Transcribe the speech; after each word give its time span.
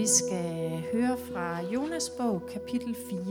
Vi 0.00 0.06
skal 0.06 0.82
høre 0.92 1.18
fra 1.18 1.62
Jonas 1.62 2.10
bog, 2.18 2.42
kapitel 2.52 2.96
4. 3.10 3.24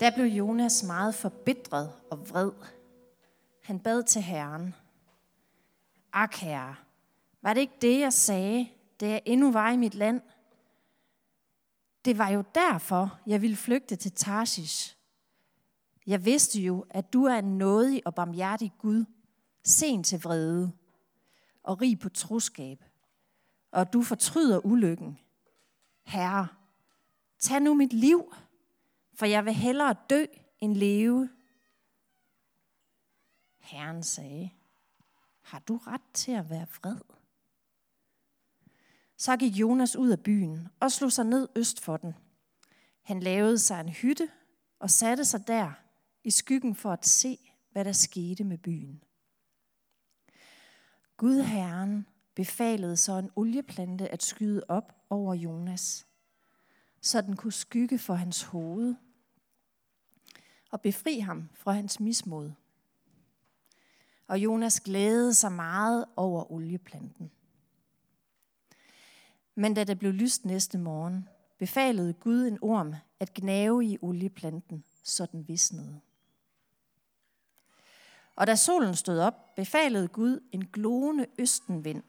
Der 0.00 0.10
blev 0.14 0.26
Jonas 0.26 0.82
meget 0.82 1.14
forbitret 1.14 1.92
og 2.10 2.30
vred. 2.30 2.50
Han 3.62 3.80
bad 3.80 4.02
til 4.02 4.22
Herren. 4.22 4.74
Ak, 6.12 6.34
herre, 6.34 6.74
var 7.42 7.54
det 7.54 7.60
ikke 7.60 7.78
det, 7.80 8.00
jeg 8.00 8.12
sagde, 8.12 8.68
da 9.00 9.08
jeg 9.08 9.22
endnu 9.24 9.52
var 9.52 9.70
i 9.70 9.76
mit 9.76 9.94
land? 9.94 10.20
Det 12.04 12.18
var 12.18 12.28
jo 12.28 12.44
derfor, 12.54 13.20
jeg 13.26 13.42
ville 13.42 13.56
flygte 13.56 13.96
til 13.96 14.12
Tarsis. 14.12 14.96
Jeg 16.06 16.24
vidste 16.24 16.60
jo, 16.60 16.86
at 16.90 17.12
du 17.12 17.24
er 17.24 17.38
en 17.38 17.58
nådig 17.58 18.06
og 18.06 18.14
barmhjertig 18.14 18.72
Gud, 18.78 19.04
sen 19.64 20.04
til 20.04 20.22
vrede 20.22 20.72
og 21.62 21.80
rig 21.80 21.98
på 21.98 22.08
troskab, 22.08 22.84
og 23.70 23.92
du 23.92 24.02
fortryder 24.02 24.66
ulykken. 24.66 25.18
Herre, 26.02 26.48
tag 27.38 27.60
nu 27.60 27.74
mit 27.74 27.92
liv, 27.92 28.34
for 29.14 29.26
jeg 29.26 29.44
vil 29.44 29.54
hellere 29.54 29.96
dø 30.10 30.24
end 30.60 30.74
leve. 30.76 31.30
Herren 33.58 34.02
sagde, 34.02 34.50
har 35.42 35.58
du 35.58 35.76
ret 35.76 36.02
til 36.14 36.32
at 36.32 36.50
være 36.50 36.66
vred? 36.80 37.00
Så 39.16 39.36
gik 39.36 39.52
Jonas 39.52 39.96
ud 39.96 40.10
af 40.10 40.22
byen 40.22 40.68
og 40.80 40.92
slog 40.92 41.12
sig 41.12 41.24
ned 41.24 41.48
øst 41.56 41.80
for 41.80 41.96
den. 41.96 42.14
Han 43.02 43.20
lavede 43.20 43.58
sig 43.58 43.80
en 43.80 43.88
hytte 43.88 44.30
og 44.78 44.90
satte 44.90 45.24
sig 45.24 45.46
der 45.46 45.72
i 46.24 46.30
skyggen 46.30 46.74
for 46.74 46.92
at 46.92 47.06
se, 47.06 47.38
hvad 47.72 47.84
der 47.84 47.92
skete 47.92 48.44
med 48.44 48.58
byen. 48.58 49.02
Gud 51.16 51.40
Herren 51.42 52.06
befalede 52.40 52.96
så 52.96 53.12
en 53.12 53.30
olieplante 53.36 54.08
at 54.08 54.22
skyde 54.22 54.62
op 54.68 54.92
over 55.10 55.34
Jonas, 55.34 56.06
så 57.00 57.20
den 57.20 57.36
kunne 57.36 57.52
skygge 57.52 57.98
for 57.98 58.14
hans 58.14 58.42
hoved 58.42 58.94
og 60.70 60.80
befri 60.80 61.18
ham 61.18 61.48
fra 61.54 61.72
hans 61.72 62.00
mismod. 62.00 62.52
Og 64.26 64.38
Jonas 64.38 64.80
glædede 64.80 65.34
sig 65.34 65.52
meget 65.52 66.04
over 66.16 66.52
olieplanten. 66.52 67.30
Men 69.54 69.74
da 69.74 69.84
det 69.84 69.98
blev 69.98 70.12
lyst 70.12 70.44
næste 70.44 70.78
morgen, 70.78 71.28
befalede 71.58 72.12
Gud 72.12 72.46
en 72.46 72.58
orm 72.62 72.94
at 73.20 73.34
gnave 73.34 73.84
i 73.84 73.98
olieplanten, 74.02 74.84
så 75.02 75.26
den 75.26 75.48
visnede. 75.48 76.00
Og 78.36 78.46
da 78.46 78.56
solen 78.56 78.96
stod 78.96 79.18
op, 79.18 79.54
befalede 79.56 80.08
Gud 80.08 80.40
en 80.52 80.66
glående 80.66 81.26
østenvind 81.38 82.02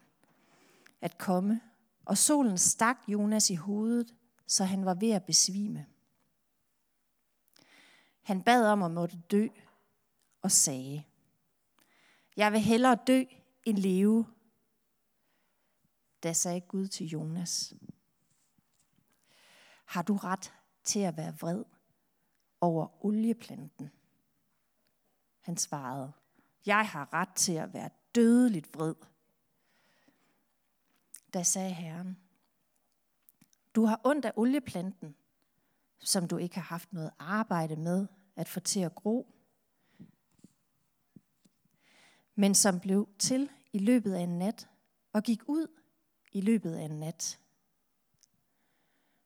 at 1.01 1.17
komme, 1.17 1.61
og 2.05 2.17
solen 2.17 2.57
stak 2.57 2.97
Jonas 3.07 3.49
i 3.49 3.55
hovedet, 3.55 4.13
så 4.47 4.63
han 4.63 4.85
var 4.85 4.93
ved 4.93 5.11
at 5.11 5.23
besvime. 5.23 5.85
Han 8.21 8.41
bad 8.41 8.67
om 8.67 8.83
at 8.83 8.91
måtte 8.91 9.21
dø 9.31 9.47
og 10.41 10.51
sagde, 10.51 11.03
Jeg 12.37 12.51
vil 12.51 12.59
hellere 12.59 12.97
dø 13.07 13.23
end 13.63 13.77
leve. 13.77 14.25
Da 16.23 16.33
sagde 16.33 16.61
Gud 16.61 16.87
til 16.87 17.07
Jonas, 17.07 17.73
Har 19.85 20.01
du 20.01 20.15
ret 20.15 20.53
til 20.83 20.99
at 20.99 21.17
være 21.17 21.37
vred 21.39 21.63
over 22.61 23.05
olieplanten? 23.05 23.91
Han 25.39 25.57
svarede, 25.57 26.11
Jeg 26.65 26.87
har 26.87 27.13
ret 27.13 27.33
til 27.35 27.53
at 27.53 27.73
være 27.73 27.89
dødeligt 28.15 28.75
vred. 28.75 28.95
Da 31.33 31.43
sagde 31.43 31.73
Herren, 31.73 32.17
Du 33.75 33.85
har 33.85 34.01
ondt 34.03 34.25
af 34.25 34.33
olieplanten, 34.35 35.15
som 35.99 36.27
du 36.27 36.37
ikke 36.37 36.55
har 36.55 36.61
haft 36.61 36.93
noget 36.93 37.11
arbejde 37.19 37.75
med 37.75 38.07
at 38.35 38.47
få 38.47 38.59
til 38.59 38.79
at 38.79 38.95
gro, 38.95 39.35
men 42.35 42.55
som 42.55 42.79
blev 42.79 43.09
til 43.19 43.49
i 43.73 43.77
løbet 43.77 44.13
af 44.13 44.21
en 44.21 44.37
nat 44.37 44.69
og 45.13 45.23
gik 45.23 45.41
ud 45.47 45.67
i 46.31 46.41
løbet 46.41 46.75
af 46.75 46.83
en 46.83 46.99
nat. 46.99 47.39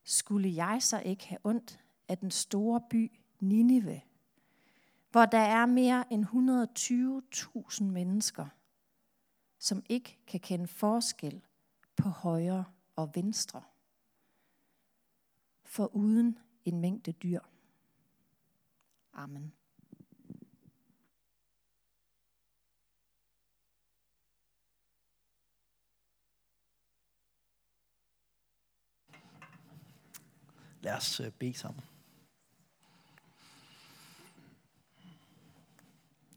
Skulle 0.04 0.56
jeg 0.56 0.84
så 0.84 1.00
ikke 1.00 1.28
have 1.28 1.40
ondt 1.44 1.80
af 2.08 2.18
den 2.18 2.32
store 2.32 2.82
by 2.90 3.12
Ninive, 3.40 4.02
hvor 5.12 5.26
der 5.26 5.38
er 5.38 5.66
mere 5.66 6.14
end 6.14 6.26
120.000 6.26 7.84
mennesker, 7.84 8.48
som 9.60 9.84
ikke 9.90 10.18
kan 10.28 10.40
kende 10.40 10.68
forskel 10.68 11.45
på 11.96 12.10
højre 12.10 12.66
og 12.96 13.12
venstre, 13.16 13.64
for 15.64 15.96
uden 15.96 16.40
en 16.66 16.80
mængde 16.80 17.12
dyr. 17.12 17.40
Amen. 19.14 19.54
Lad 30.82 30.96
os 30.98 31.20
øh, 31.20 31.32
bede 31.32 31.54
sammen. 31.54 31.84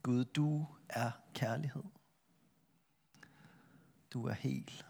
Gud, 0.02 0.24
du 0.24 0.66
er 0.88 1.10
kærlighed. 1.34 1.82
Du 4.12 4.26
er 4.26 4.32
helt. 4.32 4.87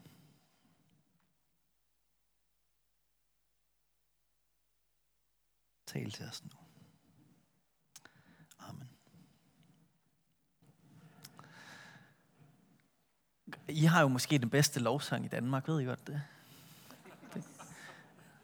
Tal 5.88 6.10
til 6.10 6.24
os 6.24 6.44
nu. 6.44 6.50
Amen. 8.58 8.88
I 13.68 13.84
har 13.84 14.00
jo 14.00 14.08
måske 14.08 14.38
den 14.38 14.50
bedste 14.50 14.80
lovsang 14.80 15.24
i 15.24 15.28
Danmark, 15.28 15.68
ved 15.68 15.80
I 15.80 15.84
godt 15.84 16.06
det? 16.06 16.22
det. 17.34 17.42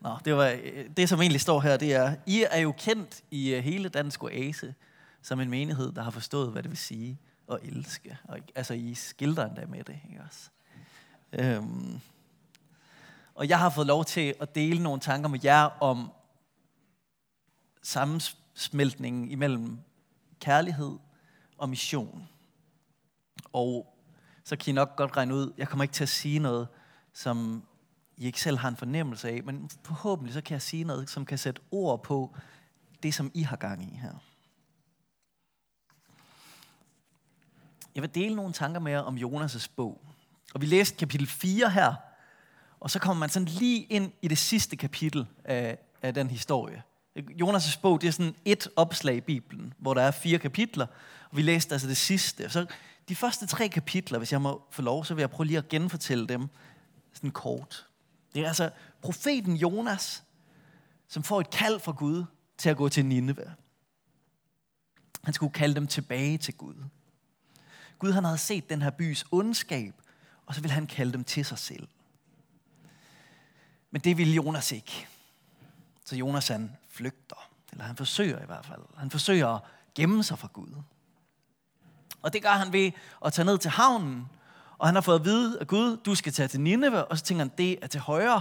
Nå, 0.00 0.18
det, 0.24 0.36
var, 0.36 0.58
det 0.96 1.08
som 1.08 1.20
egentlig 1.20 1.40
står 1.40 1.60
her, 1.60 1.76
det 1.76 1.94
er, 1.94 2.16
I 2.26 2.46
er 2.50 2.58
jo 2.58 2.72
kendt 2.72 3.24
i 3.30 3.54
øh, 3.54 3.64
hele 3.64 3.88
Dansk 3.88 4.22
Oase 4.22 4.74
som 5.22 5.40
en 5.40 5.50
menighed, 5.50 5.92
der 5.92 6.02
har 6.02 6.10
forstået, 6.10 6.52
hvad 6.52 6.62
det 6.62 6.70
vil 6.70 6.78
sige 6.78 7.20
at 7.52 7.58
elske. 7.62 8.18
Og, 8.24 8.38
altså, 8.54 8.74
I 8.74 8.94
skildrer 8.94 9.46
endda 9.46 9.66
med 9.66 9.84
det, 9.84 10.00
ikke 10.10 10.22
også? 10.26 10.50
Øhm, 11.32 12.00
og 13.34 13.48
jeg 13.48 13.58
har 13.58 13.70
fået 13.70 13.86
lov 13.86 14.04
til 14.04 14.34
at 14.40 14.54
dele 14.54 14.82
nogle 14.82 15.00
tanker 15.00 15.28
med 15.28 15.40
jer 15.44 15.82
om 15.82 16.10
sammensmeltningen 17.84 19.30
imellem 19.30 19.78
kærlighed 20.40 20.98
og 21.58 21.68
mission. 21.68 22.28
Og 23.52 23.96
så 24.44 24.56
kan 24.56 24.70
I 24.70 24.74
nok 24.74 24.96
godt 24.96 25.16
regne 25.16 25.34
ud, 25.34 25.52
jeg 25.58 25.68
kommer 25.68 25.84
ikke 25.84 25.94
til 25.94 26.02
at 26.02 26.08
sige 26.08 26.38
noget, 26.38 26.68
som 27.12 27.62
I 28.16 28.26
ikke 28.26 28.40
selv 28.40 28.58
har 28.58 28.68
en 28.68 28.76
fornemmelse 28.76 29.28
af, 29.28 29.42
men 29.42 29.70
forhåbentlig 29.82 30.34
så 30.34 30.40
kan 30.40 30.52
jeg 30.52 30.62
sige 30.62 30.84
noget, 30.84 31.10
som 31.10 31.26
kan 31.26 31.38
sætte 31.38 31.62
ord 31.70 32.02
på 32.02 32.36
det, 33.02 33.14
som 33.14 33.30
I 33.34 33.42
har 33.42 33.56
gang 33.56 33.82
i 33.82 33.96
her. 33.96 34.14
Jeg 37.94 38.02
vil 38.02 38.14
dele 38.14 38.36
nogle 38.36 38.52
tanker 38.52 38.80
med 38.80 38.92
jer 38.92 39.00
om 39.00 39.18
Jonas' 39.18 39.68
bog. 39.76 40.00
Og 40.54 40.60
vi 40.60 40.66
læste 40.66 40.96
kapitel 40.96 41.26
4 41.26 41.70
her, 41.70 41.94
og 42.80 42.90
så 42.90 42.98
kommer 42.98 43.20
man 43.20 43.28
sådan 43.28 43.48
lige 43.48 43.82
ind 43.82 44.12
i 44.22 44.28
det 44.28 44.38
sidste 44.38 44.76
kapitel 44.76 45.26
af, 45.44 45.78
af 46.02 46.14
den 46.14 46.30
historie. 46.30 46.82
Jonas' 47.16 47.80
bog, 47.80 48.00
det 48.00 48.08
er 48.08 48.12
sådan 48.12 48.34
et 48.44 48.68
opslag 48.76 49.16
i 49.16 49.20
Bibelen, 49.20 49.74
hvor 49.78 49.94
der 49.94 50.02
er 50.02 50.10
fire 50.10 50.38
kapitler, 50.38 50.86
og 51.30 51.36
vi 51.36 51.42
læste 51.42 51.74
altså 51.74 51.88
det 51.88 51.96
sidste. 51.96 52.50
Så 52.50 52.66
de 53.08 53.16
første 53.16 53.46
tre 53.46 53.68
kapitler, 53.68 54.18
hvis 54.18 54.32
jeg 54.32 54.42
må 54.42 54.66
få 54.70 54.82
lov, 54.82 55.04
så 55.04 55.14
vil 55.14 55.22
jeg 55.22 55.30
prøve 55.30 55.46
lige 55.46 55.58
at 55.58 55.68
genfortælle 55.68 56.26
dem 56.26 56.48
sådan 57.12 57.30
kort. 57.30 57.86
Det 58.34 58.42
er 58.42 58.48
altså 58.48 58.70
profeten 59.02 59.56
Jonas, 59.56 60.22
som 61.08 61.22
får 61.22 61.40
et 61.40 61.50
kald 61.50 61.80
fra 61.80 61.92
Gud 61.92 62.24
til 62.58 62.70
at 62.70 62.76
gå 62.76 62.88
til 62.88 63.06
Nineve. 63.06 63.54
Han 65.24 65.34
skulle 65.34 65.52
kalde 65.52 65.74
dem 65.74 65.86
tilbage 65.86 66.38
til 66.38 66.54
Gud. 66.54 66.74
Gud 67.98 68.12
han 68.12 68.24
havde 68.24 68.38
set 68.38 68.70
den 68.70 68.82
her 68.82 68.90
bys 68.90 69.24
ondskab, 69.30 69.94
og 70.46 70.54
så 70.54 70.60
ville 70.60 70.74
han 70.74 70.86
kalde 70.86 71.12
dem 71.12 71.24
til 71.24 71.44
sig 71.44 71.58
selv. 71.58 71.88
Men 73.90 74.00
det 74.00 74.18
ville 74.18 74.34
Jonas 74.34 74.72
ikke. 74.72 75.06
Så 76.04 76.16
Jonas 76.16 76.48
han 76.48 76.76
flygter. 76.94 77.50
Eller 77.72 77.84
han 77.84 77.96
forsøger 77.96 78.42
i 78.42 78.46
hvert 78.46 78.66
fald. 78.66 78.80
Han 78.96 79.10
forsøger 79.10 79.48
at 79.48 79.60
gemme 79.94 80.22
sig 80.24 80.38
fra 80.38 80.48
Gud. 80.52 80.82
Og 82.22 82.32
det 82.32 82.42
gør 82.42 82.50
han 82.50 82.72
ved 82.72 82.92
at 83.24 83.32
tage 83.32 83.46
ned 83.46 83.58
til 83.58 83.70
havnen. 83.70 84.28
Og 84.78 84.88
han 84.88 84.94
har 84.94 85.02
fået 85.02 85.18
at 85.18 85.24
vide 85.24 85.60
af 85.60 85.66
Gud, 85.66 85.96
du 85.96 86.14
skal 86.14 86.32
tage 86.32 86.48
til 86.48 86.60
Nineve. 86.60 87.04
Og 87.04 87.18
så 87.18 87.24
tænker 87.24 87.44
han, 87.44 87.52
det 87.58 87.78
er 87.82 87.86
til 87.86 88.00
højre. 88.00 88.40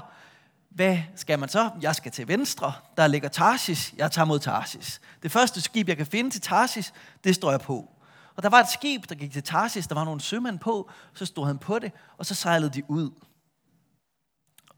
Hvad 0.70 0.98
skal 1.16 1.40
man 1.40 1.50
så? 1.50 1.72
Jeg 1.82 1.96
skal 1.96 2.12
til 2.12 2.28
venstre. 2.28 2.74
Der 2.98 3.08
ligger 3.08 3.30
Tarsis. 3.30 3.94
Jeg 3.98 4.12
tager 4.12 4.26
mod 4.26 4.40
Tarsis. 4.40 5.02
Det 5.24 5.32
første 5.32 5.62
skib, 5.62 5.88
jeg 5.88 5.98
kan 5.98 6.06
finde 6.06 6.30
til 6.30 6.42
Tarsis, 6.42 6.94
det 7.24 7.36
står 7.36 7.52
jeg 7.52 7.60
på. 7.60 7.92
Og 8.36 8.44
der 8.44 8.50
var 8.50 8.60
et 8.60 8.70
skib, 8.70 9.10
der 9.10 9.16
gik 9.16 9.32
til 9.32 9.44
Tarsis. 9.44 9.88
Der 9.88 9.96
var 9.96 10.04
nogle 10.04 10.22
sømænd 10.22 10.60
på. 10.60 10.90
Så 11.14 11.26
stod 11.26 11.46
han 11.46 11.58
på 11.58 11.80
det, 11.80 11.92
og 12.18 12.26
så 12.26 12.36
sejlede 12.36 12.70
de 12.70 12.90
ud. 12.90 13.12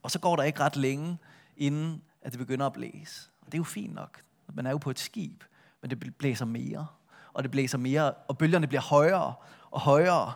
Og 0.04 0.12
så 0.12 0.20
går 0.20 0.36
der 0.36 0.44
ikke 0.44 0.60
ret 0.60 0.76
længe, 0.76 1.18
inden 1.58 2.02
at 2.22 2.32
det 2.32 2.40
begynder 2.40 2.66
at 2.66 2.74
blæse. 2.74 3.30
Og 3.46 3.52
det 3.52 3.54
er 3.54 3.60
jo 3.60 3.64
fint 3.64 3.94
nok. 3.94 4.22
Man 4.54 4.66
er 4.66 4.72
jo 4.72 4.78
på 4.78 4.90
et 4.90 5.00
skib, 5.00 5.44
men 5.82 5.90
det 5.90 6.16
blæser 6.18 6.46
mere. 6.46 6.88
Og 7.34 7.44
det 7.44 7.52
blæser 7.52 7.78
mere, 7.78 8.14
og 8.14 8.38
bølgerne 8.38 8.68
bliver 8.68 8.82
højere 8.82 9.34
og 9.72 9.80
højere. 9.80 10.34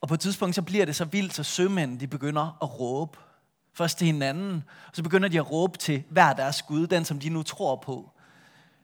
Og 0.00 0.08
på 0.08 0.14
et 0.14 0.20
tidspunkt, 0.20 0.54
så 0.54 0.62
bliver 0.62 0.84
det 0.84 0.96
så 0.96 1.04
vildt, 1.04 1.34
så 1.34 1.42
sømænd, 1.42 2.00
de 2.00 2.06
begynder 2.06 2.58
at 2.62 2.80
råbe. 2.80 3.18
Først 3.72 3.98
til 3.98 4.06
hinanden, 4.06 4.64
og 4.88 4.96
så 4.96 5.02
begynder 5.02 5.28
de 5.28 5.38
at 5.38 5.50
råbe 5.50 5.78
til 5.78 6.02
hver 6.10 6.32
deres 6.32 6.62
Gud, 6.62 6.86
den 6.86 7.04
som 7.04 7.18
de 7.18 7.28
nu 7.28 7.42
tror 7.42 7.76
på. 7.76 8.10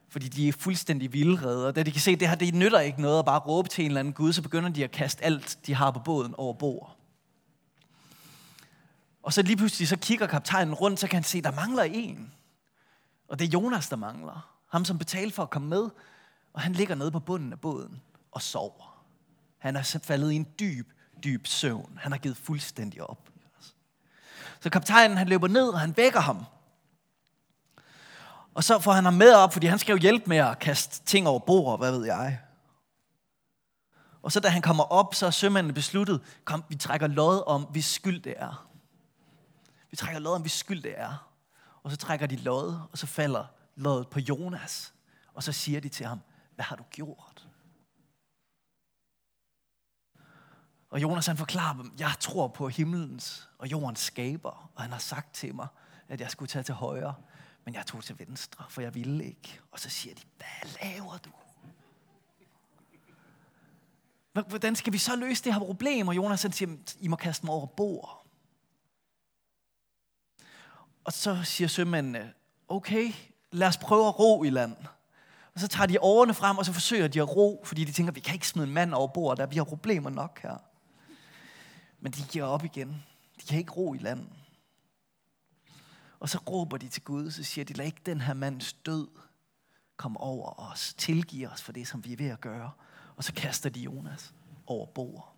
Fordi 0.09 0.29
de 0.29 0.49
er 0.49 0.53
fuldstændig 0.53 1.13
vildrede, 1.13 1.67
og 1.67 1.77
da 1.77 1.83
de 1.83 1.93
kan 1.93 2.01
se, 2.01 2.11
at 2.11 2.21
det 2.21 2.29
her 2.29 2.35
det 2.35 2.55
nytter 2.55 2.81
ikke 2.81 3.03
noget 3.03 3.19
at 3.19 3.25
bare 3.25 3.39
råbe 3.39 3.69
til 3.69 3.85
en 3.85 3.91
eller 3.91 4.01
anden 4.01 4.15
Gud, 4.15 4.33
så 4.33 4.43
begynder 4.43 4.69
de 4.69 4.85
at 4.85 4.91
kaste 4.91 5.25
alt, 5.25 5.59
de 5.67 5.75
har 5.75 5.91
på 5.91 5.99
båden, 5.99 6.35
over 6.39 6.55
bord. 6.55 6.97
Og 9.23 9.33
så 9.33 9.43
lige 9.43 9.57
pludselig, 9.57 9.89
så 9.89 9.97
kigger 9.97 10.27
kaptajnen 10.27 10.75
rundt, 10.75 11.01
så 11.01 11.07
kan 11.07 11.17
han 11.17 11.25
se, 11.25 11.39
at 11.39 11.45
der 11.45 11.53
mangler 11.53 11.83
en. 11.83 12.33
Og 13.29 13.39
det 13.39 13.45
er 13.45 13.51
Jonas, 13.51 13.89
der 13.89 13.97
mangler. 13.97 14.53
Ham, 14.71 14.85
som 14.85 14.99
betalte 14.99 15.35
for 15.35 15.43
at 15.43 15.51
komme 15.51 15.69
med. 15.69 15.89
Og 16.53 16.61
han 16.61 16.73
ligger 16.73 16.95
nede 16.95 17.11
på 17.11 17.21
bunden 17.21 17.53
af 17.53 17.61
båden 17.61 18.03
og 18.33 18.43
sover. 18.43 19.05
Han 19.59 19.77
er 19.77 19.99
faldet 20.03 20.33
i 20.33 20.37
en 20.37 20.47
dyb, 20.59 20.93
dyb 21.25 21.47
søvn. 21.47 21.99
Han 22.03 22.13
har 22.13 22.19
givet 22.19 22.37
fuldstændig 22.37 23.03
op. 23.03 23.31
Så 24.61 24.71
kaptajnen 24.71 25.17
han 25.17 25.29
løber 25.29 25.49
ned, 25.49 25.69
og 25.69 25.81
han 25.81 25.97
vækker 25.97 26.21
ham. 26.21 26.45
Og 28.55 28.65
så 28.65 28.79
får 28.79 28.93
han 28.93 29.05
ham 29.05 29.15
med 29.15 29.35
op, 29.35 29.53
fordi 29.53 29.67
han 29.67 29.79
skal 29.79 29.93
jo 29.93 29.99
hjælpe 29.99 30.29
med 30.29 30.37
at 30.37 30.59
kaste 30.59 31.05
ting 31.05 31.29
over 31.29 31.39
bord, 31.39 31.79
hvad 31.79 31.93
ved 31.93 32.05
jeg. 32.05 32.41
Og 34.23 34.33
så 34.33 34.41
da 34.41 34.49
han 34.49 34.63
kommer 34.63 34.85
op, 34.85 35.15
så 35.15 35.27
er 35.27 35.31
sømanden 35.31 35.75
besluttet, 35.75 36.21
kom, 36.45 36.65
vi 36.69 36.75
trækker 36.75 37.07
lod 37.07 37.43
om, 37.47 37.63
hvis 37.63 37.85
skyld 37.85 38.21
det 38.21 38.35
er. 38.37 38.69
Vi 39.91 39.97
trækker 39.97 40.21
lod 40.21 40.35
om, 40.35 40.41
hvis 40.41 40.53
skyld 40.53 40.83
det 40.83 41.01
er. 41.01 41.26
Og 41.87 41.93
så 41.93 41.97
trækker 41.97 42.27
de 42.27 42.37
lod, 42.37 42.81
og 42.93 42.99
så 42.99 43.07
falder 43.07 43.47
lodet 43.77 44.09
på 44.09 44.21
Jonas. 44.21 44.95
Og 45.35 45.43
så 45.43 45.53
siger 45.53 45.81
de 45.81 45.89
til 45.89 46.07
ham, 46.07 46.21
hvad 46.55 46.65
har 46.65 46.77
du 46.77 46.83
gjort? 46.91 47.49
Og 50.91 51.03
Jonas 51.03 51.27
han 51.27 51.37
forklarer 51.37 51.77
dem, 51.77 51.93
jeg 51.99 52.13
tror 52.21 52.49
på 52.49 52.69
himlens 52.69 53.49
og 53.59 53.71
jordens 53.71 54.01
skaber, 54.01 54.71
og 54.75 54.83
han 54.83 54.93
har 54.93 54.99
sagt 54.99 55.35
til 55.35 55.55
mig, 55.55 55.67
at 56.09 56.21
jeg 56.21 56.31
skulle 56.31 56.49
tage 56.49 56.63
til 56.63 56.75
højre, 56.75 57.15
men 57.65 57.75
jeg 57.75 57.87
tog 57.87 58.05
til 58.05 58.19
venstre, 58.19 58.65
for 58.69 58.81
jeg 58.81 58.95
ville 58.95 59.25
ikke. 59.25 59.61
Og 59.71 59.81
så 59.81 59.91
siger 59.91 60.15
de, 60.15 60.23
hvad 60.37 60.71
laver 60.83 61.19
du? 61.19 61.31
Hvordan 64.49 64.77
skal 64.77 64.93
vi 64.93 64.99
så 64.99 65.17
løse 65.17 65.45
det 65.45 65.55
her 65.55 65.61
problem? 65.61 66.09
Og 66.09 66.17
Jonas 66.17 66.43
han 66.43 66.53
siger, 66.53 66.77
I 67.01 67.09
må 67.09 67.17
kaste 67.17 67.47
mig 67.47 67.55
over 67.55 67.67
bord. 67.67 68.26
Og 71.07 71.13
så 71.13 71.43
siger 71.43 71.69
sømændene, 71.69 72.33
okay, 72.69 73.13
lad 73.51 73.69
os 73.69 73.77
prøve 73.77 74.09
at 74.09 74.19
ro 74.19 74.43
i 74.45 74.51
land. 74.51 74.77
Og 75.55 75.61
så 75.61 75.69
tager 75.69 75.87
de 75.87 76.01
årene 76.01 76.35
frem, 76.35 76.59
og 76.59 76.65
så 76.67 76.73
forsøger 76.73 77.09
de 77.09 77.21
at 77.21 77.37
ro, 77.37 77.63
fordi 77.65 77.85
de 77.85 77.93
tænker, 77.93 78.13
vi 78.13 78.21
kan 78.21 78.35
ikke 78.35 78.49
smide 78.49 78.67
en 78.67 78.73
mand 78.73 78.95
over 78.95 79.09
bord, 79.09 79.37
der 79.37 79.47
vi 79.47 79.57
har 79.57 79.65
problemer 79.65 80.11
nok 80.11 80.43
her. 80.43 80.57
Men 82.01 82.13
de 82.13 82.23
giver 82.23 82.45
op 82.45 82.65
igen. 82.65 83.05
De 83.41 83.47
kan 83.47 83.59
ikke 83.59 83.73
ro 83.73 83.95
i 83.95 83.99
land. 83.99 84.29
Og 86.21 86.29
så 86.29 86.39
råber 86.39 86.77
de 86.77 86.89
til 86.89 87.03
Gud, 87.03 87.31
så 87.31 87.45
siger 87.45 87.65
de, 87.65 87.73
lad 87.73 87.87
ikke 87.87 88.03
den 88.07 88.21
her 88.21 88.35
mands 88.35 88.73
død 88.73 89.09
komme 89.97 90.21
over 90.21 90.71
os. 90.71 90.95
Tilgiv 90.95 91.49
os 91.49 91.63
for 91.63 91.73
det, 91.73 91.89
som 91.89 92.05
vi 92.05 92.13
er 92.13 92.17
ved 92.17 92.29
at 92.29 92.41
gøre. 92.41 92.71
Og 93.17 93.25
så 93.25 93.33
kaster 93.33 93.71
de 93.71 93.81
Jonas 93.81 94.35
over 94.67 94.87
bord. 94.87 95.37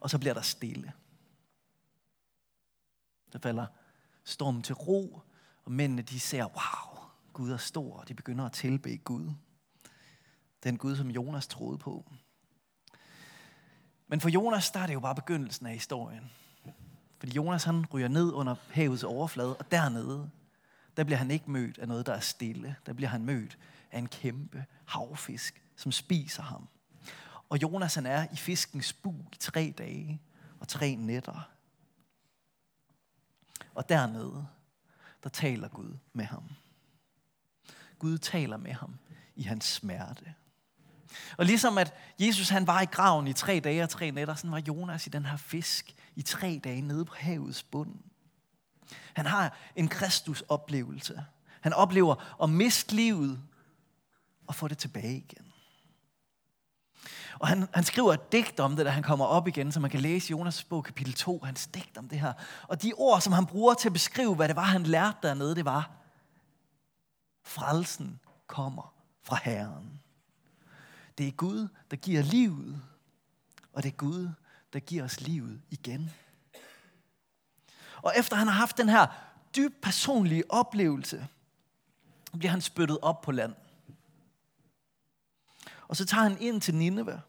Og 0.00 0.10
så 0.10 0.18
bliver 0.18 0.34
der 0.34 0.42
stille. 0.42 0.92
Der 3.34 3.40
falder 3.40 3.66
stormen 4.24 4.62
til 4.62 4.74
ro, 4.74 5.20
og 5.64 5.72
mændene 5.72 6.02
de 6.02 6.20
ser, 6.20 6.44
wow, 6.44 7.04
Gud 7.32 7.50
er 7.50 7.56
stor, 7.56 7.96
og 7.96 8.08
de 8.08 8.14
begynder 8.14 8.44
at 8.46 8.52
tilbe 8.52 8.96
Gud. 8.96 9.30
Den 10.62 10.78
Gud, 10.78 10.96
som 10.96 11.10
Jonas 11.10 11.46
troede 11.46 11.78
på. 11.78 12.04
Men 14.08 14.20
for 14.20 14.28
Jonas, 14.28 14.70
der 14.70 14.80
er 14.80 14.86
det 14.86 14.94
jo 14.94 15.00
bare 15.00 15.14
begyndelsen 15.14 15.66
af 15.66 15.72
historien. 15.72 16.30
Fordi 17.18 17.32
Jonas, 17.32 17.64
han 17.64 17.86
ryger 17.92 18.08
ned 18.08 18.32
under 18.32 18.54
havets 18.70 19.04
overflade, 19.04 19.56
og 19.56 19.70
dernede, 19.70 20.30
der 20.96 21.04
bliver 21.04 21.18
han 21.18 21.30
ikke 21.30 21.50
mødt 21.50 21.78
af 21.78 21.88
noget, 21.88 22.06
der 22.06 22.12
er 22.12 22.20
stille. 22.20 22.76
Der 22.86 22.92
bliver 22.92 23.08
han 23.08 23.24
mødt 23.24 23.58
af 23.92 23.98
en 23.98 24.08
kæmpe 24.08 24.64
havfisk, 24.84 25.62
som 25.76 25.92
spiser 25.92 26.42
ham. 26.42 26.68
Og 27.48 27.62
Jonas, 27.62 27.94
han 27.94 28.06
er 28.06 28.26
i 28.32 28.36
fiskens 28.36 28.92
bu 28.92 29.12
i 29.32 29.36
tre 29.40 29.74
dage 29.78 30.22
og 30.60 30.68
tre 30.68 30.94
nætter. 30.94 31.53
Og 33.74 33.88
dernede, 33.88 34.46
der 35.22 35.28
taler 35.28 35.68
Gud 35.68 35.96
med 36.12 36.24
ham. 36.24 36.50
Gud 37.98 38.18
taler 38.18 38.56
med 38.56 38.72
ham 38.72 38.98
i 39.36 39.42
hans 39.42 39.64
smerte. 39.64 40.34
Og 41.36 41.46
ligesom 41.46 41.78
at 41.78 41.94
Jesus 42.18 42.48
han 42.48 42.66
var 42.66 42.80
i 42.80 42.84
graven 42.84 43.26
i 43.26 43.32
tre 43.32 43.60
dage 43.60 43.82
og 43.82 43.88
tre 43.88 44.10
nætter, 44.10 44.34
sådan 44.34 44.50
var 44.50 44.62
Jonas 44.68 45.06
i 45.06 45.10
den 45.10 45.24
her 45.24 45.36
fisk 45.36 45.94
i 46.16 46.22
tre 46.22 46.60
dage 46.64 46.80
nede 46.80 47.04
på 47.04 47.14
havets 47.14 47.62
bund. 47.62 47.94
Han 49.14 49.26
har 49.26 49.56
en 49.76 49.88
Kristus-oplevelse. 49.88 51.24
Han 51.60 51.72
oplever 51.72 52.42
at 52.42 52.50
miste 52.50 52.94
livet 52.94 53.42
og 54.46 54.54
få 54.54 54.68
det 54.68 54.78
tilbage 54.78 55.16
igen. 55.16 55.43
Og 57.38 57.48
han, 57.48 57.68
han 57.74 57.84
skriver 57.84 58.12
et 58.12 58.32
digt 58.32 58.60
om 58.60 58.76
det, 58.76 58.86
da 58.86 58.90
han 58.90 59.02
kommer 59.02 59.24
op 59.24 59.48
igen, 59.48 59.72
så 59.72 59.80
man 59.80 59.90
kan 59.90 60.00
læse 60.00 60.34
Jonas' 60.34 60.66
bog, 60.68 60.84
kapitel 60.84 61.14
2, 61.14 61.40
hans 61.44 61.66
digt 61.66 61.98
om 61.98 62.08
det 62.08 62.20
her. 62.20 62.32
Og 62.68 62.82
de 62.82 62.92
ord, 62.96 63.20
som 63.20 63.32
han 63.32 63.46
bruger 63.46 63.74
til 63.74 63.88
at 63.88 63.92
beskrive, 63.92 64.34
hvad 64.34 64.48
det 64.48 64.56
var, 64.56 64.62
han 64.62 64.82
lærte 64.82 65.18
dernede, 65.22 65.54
det 65.54 65.64
var, 65.64 65.90
frelsen 67.44 68.20
kommer 68.46 68.94
fra 69.22 69.38
Herren. 69.42 70.00
Det 71.18 71.28
er 71.28 71.32
Gud, 71.32 71.68
der 71.90 71.96
giver 71.96 72.22
livet, 72.22 72.82
og 73.72 73.82
det 73.82 73.88
er 73.88 73.96
Gud, 73.96 74.28
der 74.72 74.80
giver 74.80 75.04
os 75.04 75.20
livet 75.20 75.60
igen. 75.70 76.10
Og 78.02 78.12
efter 78.16 78.36
han 78.36 78.46
har 78.46 78.54
haft 78.54 78.76
den 78.76 78.88
her 78.88 79.06
dybt 79.56 79.80
personlige 79.80 80.50
oplevelse, 80.50 81.26
bliver 82.38 82.50
han 82.50 82.60
spyttet 82.60 82.98
op 83.02 83.20
på 83.20 83.32
land. 83.32 83.54
Og 85.88 85.96
så 85.96 86.04
tager 86.04 86.22
han 86.22 86.40
ind 86.40 86.60
til 86.60 86.74
Nineve. 86.74 87.22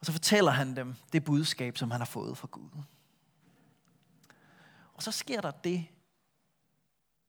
Og 0.00 0.06
så 0.06 0.12
fortæller 0.12 0.50
han 0.50 0.76
dem 0.76 0.94
det 1.12 1.24
budskab, 1.24 1.78
som 1.78 1.90
han 1.90 2.00
har 2.00 2.06
fået 2.06 2.38
fra 2.38 2.48
Gud. 2.50 2.70
Og 4.94 5.02
så 5.02 5.12
sker 5.12 5.40
der 5.40 5.50
det, 5.50 5.86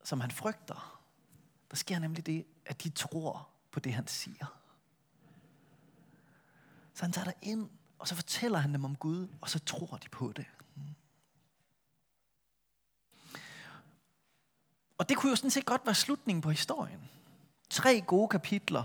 som 0.04 0.20
han 0.20 0.32
frygter. 0.32 1.02
Der 1.70 1.76
sker 1.76 2.00
nemlig 2.00 2.26
det, 2.26 2.46
at 2.66 2.84
de 2.84 2.90
tror 2.90 3.50
på 3.72 3.80
det, 3.80 3.94
han 3.94 4.08
siger. 4.08 4.62
Så 6.94 7.04
han 7.04 7.12
tager 7.12 7.26
der 7.26 7.34
ind, 7.42 7.70
og 8.00 8.08
så 8.08 8.16
fortæller 8.16 8.60
han 8.60 8.74
dem 8.74 8.86
om 8.86 8.96
Gud, 8.96 9.28
og 9.42 9.50
så 9.50 9.60
tror 9.60 9.98
de 9.98 10.10
på 10.10 10.32
det. 10.32 10.46
Og 14.98 15.10
det 15.10 15.18
kunne 15.18 15.30
jo 15.30 15.36
sådan 15.36 15.52
set 15.52 15.66
godt 15.66 15.86
være 15.86 15.96
slutningen 15.96 16.42
på 16.42 16.50
historien. 16.50 17.10
Tre 17.70 18.02
gode 18.02 18.28
kapitler 18.28 18.84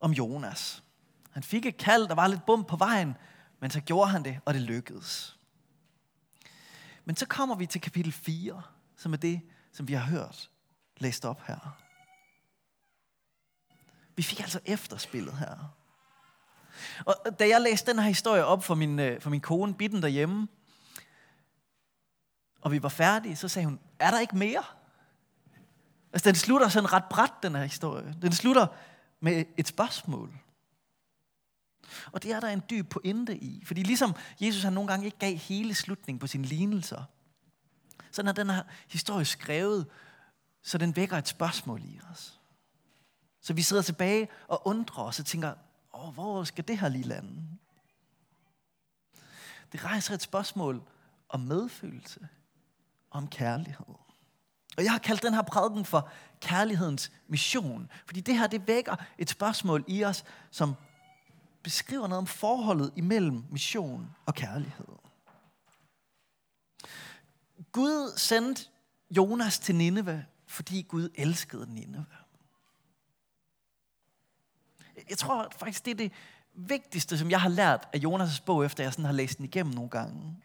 om 0.00 0.12
Jonas. 0.12 0.82
Han 1.30 1.42
fik 1.42 1.66
et 1.66 1.76
kald, 1.76 2.08
der 2.08 2.14
var 2.14 2.26
lidt 2.26 2.46
bum 2.46 2.64
på 2.64 2.76
vejen, 2.76 3.16
men 3.60 3.70
så 3.70 3.80
gjorde 3.80 4.10
han 4.10 4.24
det, 4.24 4.40
og 4.44 4.54
det 4.54 4.62
lykkedes. 4.62 5.38
Men 7.04 7.16
så 7.16 7.26
kommer 7.26 7.54
vi 7.54 7.66
til 7.66 7.80
kapitel 7.80 8.12
4, 8.12 8.62
som 8.96 9.12
er 9.12 9.16
det, 9.16 9.40
som 9.72 9.88
vi 9.88 9.92
har 9.92 10.04
hørt 10.04 10.50
læst 10.98 11.24
op 11.24 11.42
her. 11.46 11.76
Vi 14.16 14.22
fik 14.22 14.40
altså 14.40 14.60
efterspillet 14.64 15.38
her. 15.38 15.76
Og 17.04 17.14
da 17.38 17.48
jeg 17.48 17.60
læste 17.60 17.90
den 17.90 18.00
her 18.00 18.08
historie 18.08 18.44
op 18.44 18.64
for 18.64 18.74
min, 18.74 18.98
øh, 18.98 19.20
for 19.20 19.30
min 19.30 19.40
kone, 19.40 19.74
Bitten 19.74 20.02
derhjemme, 20.02 20.48
og 22.60 22.72
vi 22.72 22.82
var 22.82 22.88
færdige, 22.88 23.36
så 23.36 23.48
sagde 23.48 23.66
hun, 23.66 23.80
er 23.98 24.10
der 24.10 24.20
ikke 24.20 24.36
mere? 24.36 24.64
Altså, 26.12 26.28
den 26.28 26.34
slutter 26.34 26.68
sådan 26.68 26.92
ret 26.92 27.04
bræt, 27.10 27.32
den 27.42 27.54
her 27.54 27.62
historie. 27.62 28.14
Den 28.22 28.32
slutter 28.32 28.66
med 29.20 29.44
et 29.56 29.68
spørgsmål. 29.68 30.38
Og 32.12 32.22
det 32.22 32.32
er 32.32 32.40
der 32.40 32.48
en 32.48 32.62
dyb 32.70 32.88
pointe 32.88 33.36
i. 33.36 33.64
Fordi 33.64 33.82
ligesom 33.82 34.14
Jesus 34.40 34.62
han 34.62 34.72
nogle 34.72 34.88
gange 34.88 35.06
ikke 35.06 35.18
gav 35.18 35.36
hele 35.36 35.74
slutningen 35.74 36.18
på 36.18 36.26
sine 36.26 36.44
lignelser, 36.44 37.04
så 38.10 38.22
er 38.22 38.32
den 38.32 38.50
her 38.50 38.62
historie 38.88 39.24
skrevet, 39.24 39.86
så 40.62 40.78
den 40.78 40.96
vækker 40.96 41.16
et 41.16 41.28
spørgsmål 41.28 41.82
i 41.84 42.00
os. 42.12 42.40
Så 43.40 43.52
vi 43.52 43.62
sidder 43.62 43.82
tilbage 43.82 44.28
og 44.48 44.66
undrer 44.66 45.04
os 45.04 45.20
og 45.20 45.26
tænker, 45.26 45.54
Åh, 45.94 46.14
hvor 46.14 46.44
skal 46.44 46.68
det 46.68 46.78
her 46.78 46.88
lige 46.88 47.04
lande? 47.04 47.42
Det 49.72 49.84
rejser 49.84 50.14
et 50.14 50.22
spørgsmål 50.22 50.82
om 51.28 51.40
medfølelse 51.40 52.28
og 53.10 53.18
om 53.18 53.28
kærlighed. 53.28 53.94
Og 54.80 54.84
jeg 54.84 54.92
har 54.92 54.98
kaldt 54.98 55.22
den 55.22 55.34
her 55.34 55.42
prædiken 55.42 55.84
for 55.84 56.10
kærlighedens 56.40 57.12
mission. 57.28 57.90
Fordi 58.06 58.20
det 58.20 58.38
her, 58.38 58.46
det 58.46 58.66
vækker 58.66 58.96
et 59.18 59.30
spørgsmål 59.30 59.84
i 59.88 60.04
os, 60.04 60.24
som 60.50 60.74
beskriver 61.62 62.06
noget 62.08 62.18
om 62.18 62.26
forholdet 62.26 62.92
imellem 62.96 63.44
mission 63.50 64.10
og 64.26 64.34
kærlighed. 64.34 64.86
Gud 67.72 68.18
sendte 68.18 68.64
Jonas 69.10 69.58
til 69.58 69.74
Nineve, 69.74 70.26
fordi 70.46 70.82
Gud 70.82 71.08
elskede 71.14 71.74
Nineve. 71.74 72.06
Jeg 75.10 75.18
tror 75.18 75.52
faktisk, 75.58 75.84
det 75.84 75.90
er 75.90 75.94
det 75.94 76.12
vigtigste, 76.54 77.18
som 77.18 77.30
jeg 77.30 77.40
har 77.40 77.48
lært 77.48 77.88
af 77.92 77.98
Jonas' 77.98 78.44
bog, 78.44 78.64
efter 78.64 78.84
jeg 78.84 78.92
sådan 78.92 79.04
har 79.04 79.12
læst 79.12 79.38
den 79.38 79.44
igennem 79.44 79.74
nogle 79.74 79.90
gange. 79.90 80.36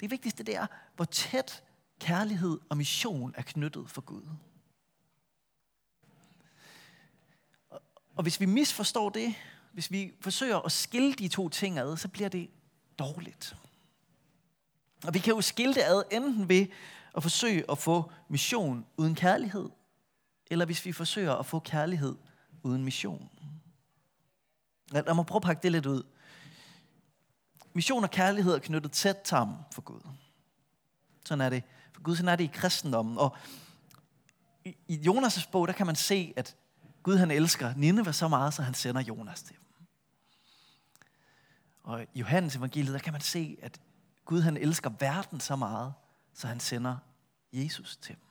Det 0.00 0.10
vigtigste, 0.10 0.42
det 0.42 0.56
er, 0.56 0.66
hvor 0.96 1.04
tæt 1.04 1.62
kærlighed 2.00 2.58
og 2.68 2.76
mission 2.76 3.34
er 3.36 3.42
knyttet 3.42 3.90
for 3.90 4.00
Gud. 4.00 4.22
Og 8.16 8.22
hvis 8.22 8.40
vi 8.40 8.46
misforstår 8.46 9.10
det, 9.10 9.34
hvis 9.72 9.90
vi 9.90 10.12
forsøger 10.20 10.58
at 10.58 10.72
skille 10.72 11.14
de 11.14 11.28
to 11.28 11.48
ting 11.48 11.78
ad, 11.78 11.96
så 11.96 12.08
bliver 12.08 12.28
det 12.28 12.50
dårligt. 12.98 13.56
Og 15.06 15.14
vi 15.14 15.18
kan 15.18 15.34
jo 15.34 15.40
skille 15.40 15.74
det 15.74 15.82
ad 15.82 16.02
enten 16.10 16.48
ved 16.48 16.66
at 17.16 17.22
forsøge 17.22 17.70
at 17.70 17.78
få 17.78 18.12
mission 18.28 18.86
uden 18.96 19.14
kærlighed, 19.14 19.68
eller 20.46 20.64
hvis 20.64 20.84
vi 20.84 20.92
forsøger 20.92 21.34
at 21.34 21.46
få 21.46 21.58
kærlighed 21.58 22.16
uden 22.62 22.84
mission. 22.84 23.30
Lad 24.90 25.14
mig 25.14 25.26
prøve 25.26 25.36
at 25.36 25.42
pakke 25.42 25.62
det 25.62 25.72
lidt 25.72 25.86
ud. 25.86 26.02
Mission 27.72 28.04
og 28.04 28.10
kærlighed 28.10 28.54
er 28.54 28.58
knyttet 28.58 28.92
tæt 28.92 29.28
sammen 29.28 29.56
for 29.72 29.82
Gud. 29.82 30.00
Sådan 31.24 31.40
er 31.40 31.50
det. 31.50 31.62
Gud, 32.02 32.16
sådan 32.16 32.28
er 32.28 32.36
det 32.36 32.44
i 32.44 32.50
kristendommen. 32.54 33.18
Og 33.18 33.36
i 34.64 35.00
Jonas' 35.08 35.50
bog, 35.50 35.68
der 35.68 35.74
kan 35.74 35.86
man 35.86 35.96
se, 35.96 36.32
at 36.36 36.56
Gud 37.02 37.16
han 37.16 37.30
elsker 37.30 37.74
Nineve 37.76 38.12
så 38.12 38.28
meget, 38.28 38.54
så 38.54 38.62
han 38.62 38.74
sender 38.74 39.00
Jonas 39.00 39.42
til 39.42 39.56
dem. 39.56 39.64
Og 41.82 42.02
i 42.02 42.18
Johannes 42.18 42.56
evangeliet, 42.56 42.92
der 42.92 42.98
kan 42.98 43.12
man 43.12 43.22
se, 43.22 43.58
at 43.62 43.80
Gud 44.24 44.40
han 44.40 44.56
elsker 44.56 44.90
verden 44.98 45.40
så 45.40 45.56
meget, 45.56 45.92
så 46.34 46.46
han 46.46 46.60
sender 46.60 46.96
Jesus 47.52 47.96
til 47.96 48.14
dem. 48.14 48.24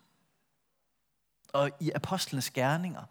Og 1.54 1.72
i 1.80 1.92
apostlenes 1.96 2.52
gerninger, 2.52 3.04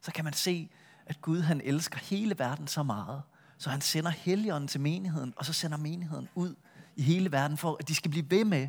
så 0.00 0.12
kan 0.12 0.24
man 0.24 0.32
se, 0.32 0.70
at 1.06 1.20
Gud 1.20 1.40
han 1.40 1.60
elsker 1.64 1.98
hele 1.98 2.38
verden 2.38 2.66
så 2.66 2.82
meget, 2.82 3.22
så 3.58 3.70
han 3.70 3.80
sender 3.80 4.10
helligånden 4.10 4.68
til 4.68 4.80
menigheden, 4.80 5.34
og 5.36 5.44
så 5.44 5.52
sender 5.52 5.78
menigheden 5.78 6.28
ud 6.34 6.54
i 6.96 7.02
hele 7.02 7.32
verden, 7.32 7.56
for 7.56 7.76
at 7.80 7.88
de 7.88 7.94
skal 7.94 8.10
blive 8.10 8.30
ved 8.30 8.44
med 8.44 8.68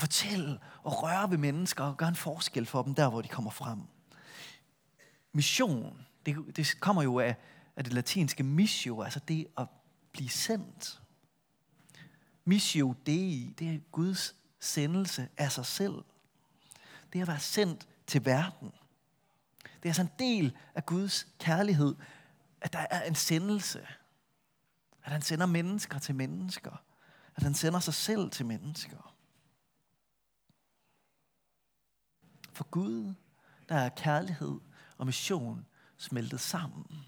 og 0.00 0.02
fortælle 0.02 0.58
og 0.82 1.02
røre 1.02 1.30
ved 1.30 1.38
mennesker 1.38 1.84
og 1.84 1.96
gøre 1.96 2.08
en 2.08 2.16
forskel 2.16 2.66
for 2.66 2.82
dem 2.82 2.94
der, 2.94 3.08
hvor 3.08 3.22
de 3.22 3.28
kommer 3.28 3.50
frem. 3.50 3.78
Mission, 5.32 6.06
det, 6.26 6.56
det 6.56 6.80
kommer 6.80 7.02
jo 7.02 7.18
af, 7.18 7.36
af 7.76 7.84
det 7.84 7.92
latinske 7.92 8.42
missio, 8.42 9.02
altså 9.02 9.20
det 9.28 9.46
at 9.58 9.66
blive 10.12 10.28
sendt. 10.28 11.00
Missio 12.44 12.94
Dei, 13.06 13.54
det 13.58 13.74
er 13.74 13.78
Guds 13.92 14.34
sendelse 14.60 15.28
af 15.36 15.52
sig 15.52 15.66
selv. 15.66 15.94
Det 17.12 17.18
er 17.18 17.22
at 17.22 17.28
være 17.28 17.40
sendt 17.40 17.88
til 18.06 18.24
verden. 18.24 18.72
Det 19.62 19.84
er 19.84 19.88
altså 19.88 20.02
en 20.02 20.10
del 20.18 20.56
af 20.74 20.86
Guds 20.86 21.26
kærlighed, 21.38 21.94
at 22.60 22.72
der 22.72 22.86
er 22.90 23.02
en 23.02 23.14
sendelse. 23.14 23.86
At 25.04 25.12
han 25.12 25.22
sender 25.22 25.46
mennesker 25.46 25.98
til 25.98 26.14
mennesker. 26.14 26.82
At 27.36 27.42
han 27.42 27.54
sender 27.54 27.80
sig 27.80 27.94
selv 27.94 28.30
til 28.30 28.46
mennesker. 28.46 29.09
For 32.60 32.70
Gud, 32.70 33.14
der 33.68 33.74
er 33.74 33.88
kærlighed 33.88 34.60
og 34.98 35.06
mission 35.06 35.66
smeltet 35.96 36.40
sammen. 36.40 37.04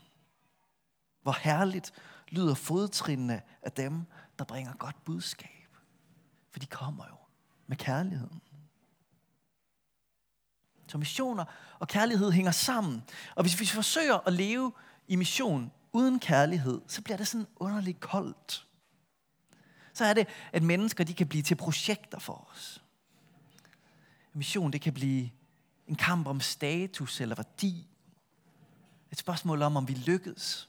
Hvor 1.22 1.36
herligt 1.40 1.92
lyder 2.28 2.54
fodtrinene 2.54 3.42
af 3.62 3.72
dem, 3.72 4.04
der 4.38 4.44
bringer 4.44 4.74
godt 4.74 5.04
budskab. 5.04 5.76
For 6.50 6.58
de 6.58 6.66
kommer 6.66 7.04
jo 7.10 7.16
med 7.66 7.76
kærligheden. 7.76 8.40
Så 10.88 10.98
missioner 10.98 11.44
og 11.78 11.88
kærlighed 11.88 12.30
hænger 12.30 12.52
sammen. 12.52 13.02
Og 13.36 13.42
hvis 13.42 13.60
vi 13.60 13.66
forsøger 13.66 14.18
at 14.26 14.32
leve 14.32 14.72
i 15.08 15.16
mission 15.16 15.72
uden 15.92 16.20
kærlighed, 16.20 16.80
så 16.86 17.02
bliver 17.02 17.16
det 17.16 17.28
sådan 17.28 17.46
underligt 17.56 18.00
koldt. 18.00 18.66
Så 19.92 20.04
er 20.04 20.14
det, 20.14 20.28
at 20.52 20.62
mennesker 20.62 21.04
de 21.04 21.14
kan 21.14 21.28
blive 21.28 21.42
til 21.42 21.54
projekter 21.54 22.18
for 22.18 22.48
os. 22.52 22.82
Mission 24.34 24.72
det 24.72 24.80
kan 24.80 24.94
blive 24.94 25.30
en 25.92 25.96
kamp 25.96 26.26
om 26.26 26.40
status 26.40 27.20
eller 27.20 27.34
værdi. 27.34 27.86
Et 29.10 29.18
spørgsmål 29.18 29.62
om, 29.62 29.76
om 29.76 29.88
vi 29.88 29.94
lykkedes. 29.94 30.68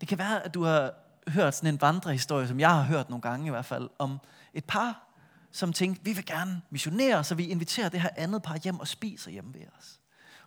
Det 0.00 0.08
kan 0.08 0.18
være, 0.18 0.42
at 0.42 0.54
du 0.54 0.64
har 0.64 0.94
hørt 1.28 1.54
sådan 1.54 1.74
en 1.74 1.80
vandrehistorie, 1.80 2.48
som 2.48 2.60
jeg 2.60 2.70
har 2.70 2.82
hørt 2.82 3.10
nogle 3.10 3.22
gange 3.22 3.46
i 3.46 3.50
hvert 3.50 3.64
fald, 3.64 3.90
om 3.98 4.18
et 4.54 4.64
par, 4.64 5.08
som 5.52 5.72
tænkte, 5.72 6.04
vi 6.04 6.12
vil 6.12 6.26
gerne 6.26 6.62
missionere, 6.70 7.24
så 7.24 7.34
vi 7.34 7.46
inviterer 7.46 7.88
det 7.88 8.00
her 8.00 8.08
andet 8.16 8.42
par 8.42 8.56
hjem 8.56 8.80
og 8.80 8.88
spiser 8.88 9.30
hjemme 9.30 9.54
ved 9.54 9.66
os. 9.78 10.00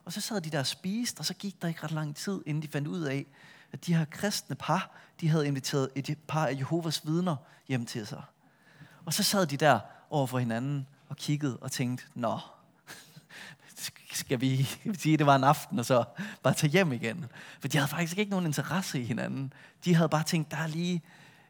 Og 0.06 0.14
så 0.14 0.22
sad 0.22 0.42
de 0.42 0.50
der 0.50 0.60
og 0.60 0.68
spiste, 0.68 1.20
og 1.20 1.26
så 1.26 1.34
gik 1.34 1.62
der 1.62 1.68
ikke 1.68 1.84
ret 1.84 1.92
lang 1.92 2.16
tid, 2.16 2.42
inden 2.46 2.62
de 2.62 2.68
fandt 2.68 2.88
ud 2.88 3.02
af, 3.02 3.26
at 3.72 3.86
de 3.86 3.96
her 3.96 4.06
kristne 4.06 4.56
par, 4.56 4.92
de 5.22 5.30
havde 5.30 5.48
inviteret 5.48 5.90
et 5.96 6.18
par 6.28 6.48
af 6.48 6.56
Jehovas 6.56 7.06
vidner 7.06 7.36
hjem 7.68 7.86
til 7.86 8.08
sig. 8.08 8.24
Og 9.06 9.14
så 9.14 9.24
sad 9.24 9.46
de 9.48 9.58
der 9.58 9.80
over 10.10 10.28
for 10.28 10.40
hinanden 10.40 10.88
og 11.10 11.18
kiggede 11.18 11.58
og 11.58 11.72
tænkte, 11.72 12.06
nå, 12.16 12.40
skal 14.30 14.42
vi 14.42 14.64
sige, 15.02 15.14
at 15.14 15.20
det 15.20 15.26
var 15.26 15.36
en 15.36 15.44
aften, 15.44 15.80
og 15.80 15.86
så 15.86 16.06
bare 16.44 16.54
tage 16.54 16.72
hjem 16.72 16.92
igen? 16.92 17.26
For 17.60 17.68
de 17.68 17.78
havde 17.78 17.90
faktisk 17.90 18.18
ikke 18.18 18.30
nogen 18.30 18.46
interesse 18.46 19.02
i 19.02 19.06
hinanden. 19.06 19.54
De 19.86 19.96
havde 19.96 20.10
bare 20.10 20.24
tænkt, 20.24 20.52
der 20.52 20.58
er 20.58 20.68
lige 20.68 21.02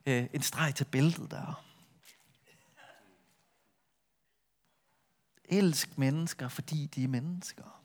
øh, 0.06 0.28
en 0.34 0.42
streg 0.42 0.76
til 0.76 0.86
bæltet 0.86 1.32
der. 1.32 1.66
Elsk 5.46 5.98
mennesker, 5.98 6.48
fordi 6.48 6.86
de 6.86 7.04
er 7.04 7.08
mennesker. 7.08 7.84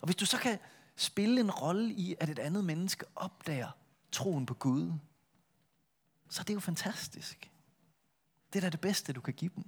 Og 0.00 0.04
hvis 0.04 0.16
du 0.16 0.26
så 0.26 0.38
kan 0.38 0.58
spille 0.96 1.40
en 1.40 1.50
rolle 1.50 1.94
i, 1.94 2.16
at 2.20 2.28
et 2.28 2.38
andet 2.38 2.64
menneske 2.64 3.06
opdager 3.16 3.70
troen 4.12 4.46
på 4.46 4.54
Gud, 4.54 4.92
så 6.28 6.40
er 6.40 6.44
det 6.44 6.54
jo 6.54 6.60
fantastisk. 6.60 7.50
Det 8.54 8.60
er 8.60 8.66
da 8.66 8.70
det 8.70 8.80
bedste, 8.80 9.12
du 9.12 9.20
kan 9.20 9.34
give 9.34 9.50
dem. 9.56 9.64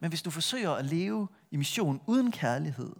Men 0.00 0.08
hvis 0.08 0.22
du 0.22 0.30
forsøger 0.30 0.70
at 0.70 0.84
leve 0.84 1.28
i 1.50 1.56
mission 1.56 2.00
uden 2.06 2.32
kærlighed, 2.32 2.92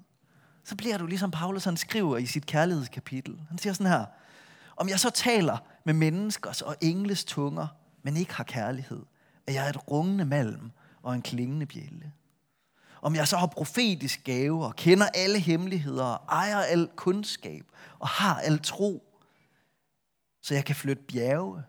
så 0.65 0.77
bliver 0.77 0.99
du 0.99 1.07
ligesom 1.07 1.31
Paulus 1.31 1.65
han 1.65 1.77
skriver 1.77 2.17
i 2.17 2.27
sit 2.27 2.47
kærlighedskapitel. 2.47 3.41
Han 3.49 3.59
siger 3.59 3.73
sådan 3.73 3.93
her, 3.93 4.05
om 4.77 4.89
jeg 4.89 5.01
så 5.01 5.11
taler 5.11 5.59
med 5.85 5.95
menneskers 5.95 6.63
og 6.63 6.77
engles 6.81 7.25
tunger, 7.25 7.67
men 8.03 8.17
ikke 8.17 8.35
har 8.35 8.45
kærlighed, 8.45 9.03
er 9.47 9.53
jeg 9.53 9.69
et 9.69 9.91
rungende 9.91 10.25
malm 10.25 10.71
og 11.03 11.15
en 11.15 11.23
klingende 11.23 11.67
bjælle. 11.67 12.13
Om 13.03 13.15
jeg 13.15 13.29
så 13.29 13.37
har 13.37 13.47
profetisk 13.47 14.25
gave 14.25 14.65
og 14.65 14.77
kender 14.77 15.07
alle 15.15 15.39
hemmeligheder 15.39 16.05
og 16.05 16.25
ejer 16.29 16.59
al 16.59 16.89
kundskab 16.97 17.65
og 17.99 18.09
har 18.09 18.41
al 18.41 18.59
tro, 18.63 19.21
så 20.43 20.55
jeg 20.55 20.65
kan 20.65 20.77
flytte 20.77 21.03
bjerge, 21.03 21.63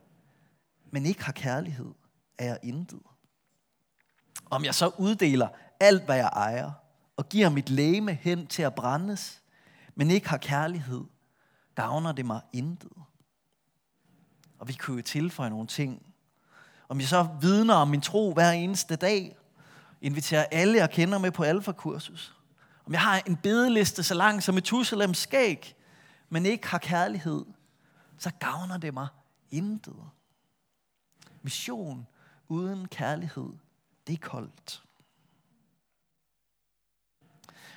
men 0.92 1.06
ikke 1.06 1.24
har 1.24 1.32
kærlighed, 1.32 1.92
er 2.38 2.46
jeg 2.46 2.60
intet. 2.64 3.02
Om 4.50 4.66
jeg 4.66 4.76
så 4.76 4.92
uddeler 4.98 5.48
alt, 5.80 6.06
hvad 6.06 6.16
jeg 6.16 6.30
ejer, 6.34 6.72
og 7.18 7.30
giver 7.30 7.50
mit 7.50 7.70
læme 7.70 8.14
hen 8.14 8.48
til 8.48 8.62
at 8.64 8.76
brændes, 8.76 9.42
men 9.96 10.12
ikke 10.12 10.30
har 10.30 10.38
kærlighed, 10.38 11.04
gavner 11.76 12.12
det 12.12 12.26
mig 12.26 12.42
intet. 12.54 12.92
Og 14.60 14.68
vi 14.68 14.74
kunne 14.74 14.98
jo 14.98 15.04
tilføje 15.04 15.50
nogle 15.50 15.68
ting. 15.68 16.06
Om 16.90 17.00
jeg 17.00 17.08
så 17.08 17.28
vidner 17.42 17.74
om 17.74 17.88
min 17.88 18.02
tro 18.02 18.34
hver 18.34 18.52
eneste 18.52 18.96
dag, 18.96 19.38
inviterer 20.02 20.46
alle, 20.52 20.78
jeg 20.78 20.90
kender 20.90 21.18
med 21.18 21.32
på 21.32 21.44
alfakursus. 21.44 22.36
Om 22.86 22.94
jeg 22.94 23.02
har 23.02 23.22
en 23.28 23.36
bedeliste 23.36 24.04
så 24.04 24.14
lang 24.14 24.44
som 24.44 24.58
et 24.58 24.64
tusselems 24.64 25.18
skæg, 25.18 25.76
men 26.30 26.46
ikke 26.46 26.68
har 26.68 26.78
kærlighed, 26.78 27.46
så 28.18 28.32
gavner 28.40 28.78
det 28.78 28.94
mig 28.94 29.08
intet. 29.52 29.96
Mission 31.42 32.08
uden 32.48 32.88
kærlighed, 32.88 33.50
det 34.08 34.14
er 34.14 34.28
koldt. 34.28 34.84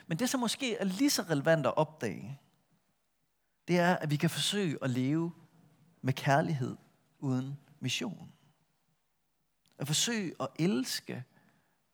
Men 0.06 0.18
det, 0.18 0.30
som 0.30 0.40
måske 0.40 0.76
er 0.76 0.84
lige 0.84 1.10
så 1.10 1.22
relevant 1.22 1.66
at 1.66 1.76
opdage, 1.76 2.40
det 3.68 3.78
er, 3.78 3.96
at 3.96 4.10
vi 4.10 4.16
kan 4.16 4.30
forsøge 4.30 4.78
at 4.82 4.90
leve 4.90 5.32
med 6.02 6.12
kærlighed 6.12 6.76
uden 7.18 7.58
mission. 7.80 8.32
At 9.78 9.86
forsøge 9.86 10.34
at 10.40 10.48
elske 10.58 11.24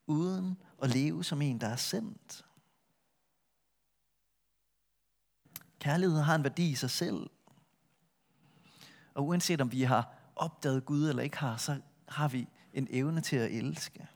uden 0.07 0.63
at 0.83 0.95
leve 0.95 1.25
som 1.25 1.43
en, 1.43 1.61
der 1.61 1.67
er 1.67 1.77
sendt. 1.77 2.45
Kærlighed 5.79 6.21
har 6.21 6.35
en 6.35 6.45
værdi 6.45 6.71
i 6.71 6.75
sig 6.75 6.91
selv. 6.91 7.31
Og 9.15 9.27
uanset 9.27 9.61
om 9.61 9.73
vi 9.73 9.83
har 9.83 10.20
opdaget 10.41 10.85
Gud 10.85 11.09
eller 11.09 11.23
ikke 11.23 11.39
har, 11.39 11.57
så 11.57 11.81
har 12.09 12.29
vi 12.29 12.49
en 12.75 12.89
evne 12.91 13.21
til 13.21 13.37
at 13.37 13.53
elske. 13.53 14.09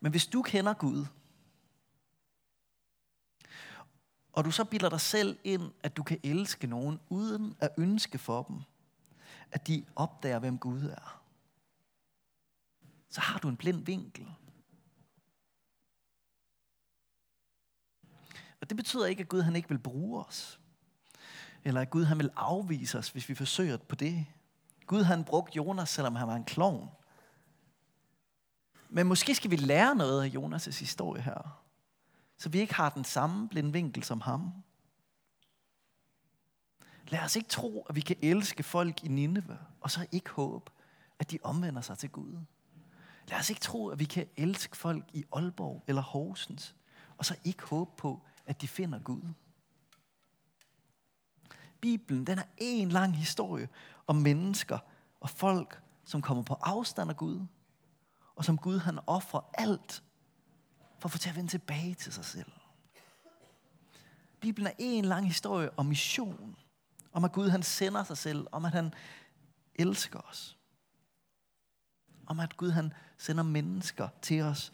Men 0.00 0.10
hvis 0.10 0.26
du 0.26 0.42
kender 0.42 0.74
Gud, 0.74 1.06
og 4.32 4.44
du 4.44 4.50
så 4.50 4.64
bilder 4.64 4.88
dig 4.88 5.00
selv 5.00 5.38
ind, 5.44 5.72
at 5.82 5.96
du 5.96 6.02
kan 6.02 6.20
elske 6.22 6.66
nogen, 6.66 7.00
uden 7.08 7.56
at 7.60 7.70
ønske 7.78 8.18
for 8.18 8.42
dem, 8.42 8.60
at 9.52 9.66
de 9.66 9.84
opdager, 9.96 10.38
hvem 10.38 10.58
Gud 10.58 10.82
er, 10.82 11.22
så 13.08 13.20
har 13.20 13.38
du 13.38 13.48
en 13.48 13.56
blind 13.56 13.84
vinkel. 13.84 14.28
Og 18.60 18.68
det 18.68 18.76
betyder 18.76 19.06
ikke, 19.06 19.20
at 19.20 19.28
Gud 19.28 19.42
han 19.42 19.56
ikke 19.56 19.68
vil 19.68 19.78
bruge 19.78 20.24
os. 20.24 20.60
Eller 21.64 21.80
at 21.80 21.90
Gud 21.90 22.04
han 22.04 22.18
vil 22.18 22.30
afvise 22.36 22.98
os, 22.98 23.08
hvis 23.08 23.28
vi 23.28 23.34
forsøger 23.34 23.76
på 23.76 23.94
det. 23.94 24.26
Gud 24.86 25.02
han 25.02 25.24
brugte 25.24 25.56
Jonas, 25.56 25.88
selvom 25.88 26.14
han 26.14 26.28
var 26.28 26.36
en 26.36 26.44
klovn. 26.44 26.88
Men 28.88 29.06
måske 29.06 29.34
skal 29.34 29.50
vi 29.50 29.56
lære 29.56 29.94
noget 29.94 30.24
af 30.24 30.28
Jonas' 30.28 30.78
historie 30.80 31.22
her. 31.22 31.62
Så 32.38 32.48
vi 32.48 32.60
ikke 32.60 32.74
har 32.74 32.90
den 32.90 33.04
samme 33.04 33.48
blinde 33.48 33.72
vinkel 33.72 34.04
som 34.04 34.20
ham. 34.20 34.52
Lad 37.08 37.20
os 37.20 37.36
ikke 37.36 37.48
tro, 37.48 37.82
at 37.82 37.96
vi 37.96 38.00
kan 38.00 38.16
elske 38.22 38.62
folk 38.62 39.04
i 39.04 39.08
Nineve, 39.08 39.58
og 39.80 39.90
så 39.90 40.06
ikke 40.12 40.30
håbe, 40.30 40.70
at 41.18 41.30
de 41.30 41.38
omvender 41.42 41.80
sig 41.80 41.98
til 41.98 42.10
Gud. 42.10 42.38
Lad 43.28 43.38
os 43.38 43.50
ikke 43.50 43.60
tro, 43.60 43.88
at 43.88 43.98
vi 43.98 44.04
kan 44.04 44.26
elske 44.36 44.76
folk 44.76 45.04
i 45.12 45.24
Aalborg 45.32 45.84
eller 45.86 46.02
Horsens, 46.02 46.74
og 47.16 47.24
så 47.24 47.36
ikke 47.44 47.62
håbe 47.62 47.90
på, 47.96 48.22
at 48.46 48.60
de 48.60 48.68
finder 48.68 48.98
Gud. 48.98 49.22
Bibelen, 51.82 52.26
den 52.26 52.38
er 52.38 52.44
en 52.58 52.88
lang 52.88 53.16
historie 53.16 53.68
om 54.06 54.16
mennesker 54.16 54.78
og 55.20 55.30
folk, 55.30 55.82
som 56.04 56.22
kommer 56.22 56.42
på 56.42 56.54
afstand 56.54 57.10
af 57.10 57.16
Gud, 57.16 57.46
og 58.36 58.44
som 58.44 58.58
Gud 58.58 58.78
han 58.78 58.98
offrer 59.06 59.40
alt 59.54 60.02
for 60.98 61.06
at 61.06 61.12
få 61.12 61.18
til 61.18 61.28
at 61.28 61.36
vende 61.36 61.50
tilbage 61.50 61.94
til 61.94 62.12
sig 62.12 62.24
selv. 62.24 62.52
Bibelen 64.40 64.66
er 64.66 64.72
en 64.78 65.04
lang 65.04 65.26
historie 65.26 65.78
om 65.78 65.86
mission, 65.86 66.56
om 67.12 67.24
at 67.24 67.32
Gud 67.32 67.48
han 67.48 67.62
sender 67.62 68.04
sig 68.04 68.18
selv, 68.18 68.46
om 68.52 68.64
at 68.64 68.72
han 68.72 68.94
elsker 69.74 70.20
os. 70.20 70.58
Om 72.26 72.40
at 72.40 72.56
Gud 72.56 72.70
han 72.70 72.92
sender 73.16 73.42
mennesker 73.42 74.08
til 74.22 74.42
os, 74.42 74.72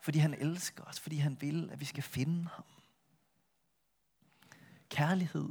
fordi 0.00 0.18
han 0.18 0.34
elsker 0.34 0.84
os, 0.84 1.00
fordi 1.00 1.16
han 1.16 1.40
vil, 1.40 1.70
at 1.70 1.80
vi 1.80 1.84
skal 1.84 2.02
finde 2.02 2.48
ham. 2.48 2.64
Kærlighed 4.88 5.48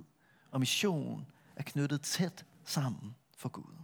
og 0.57 0.61
mission 0.61 1.27
er 1.55 1.63
knyttet 1.63 2.01
tæt 2.01 2.45
sammen 2.65 3.15
for 3.31 3.49
Gud. 3.49 3.75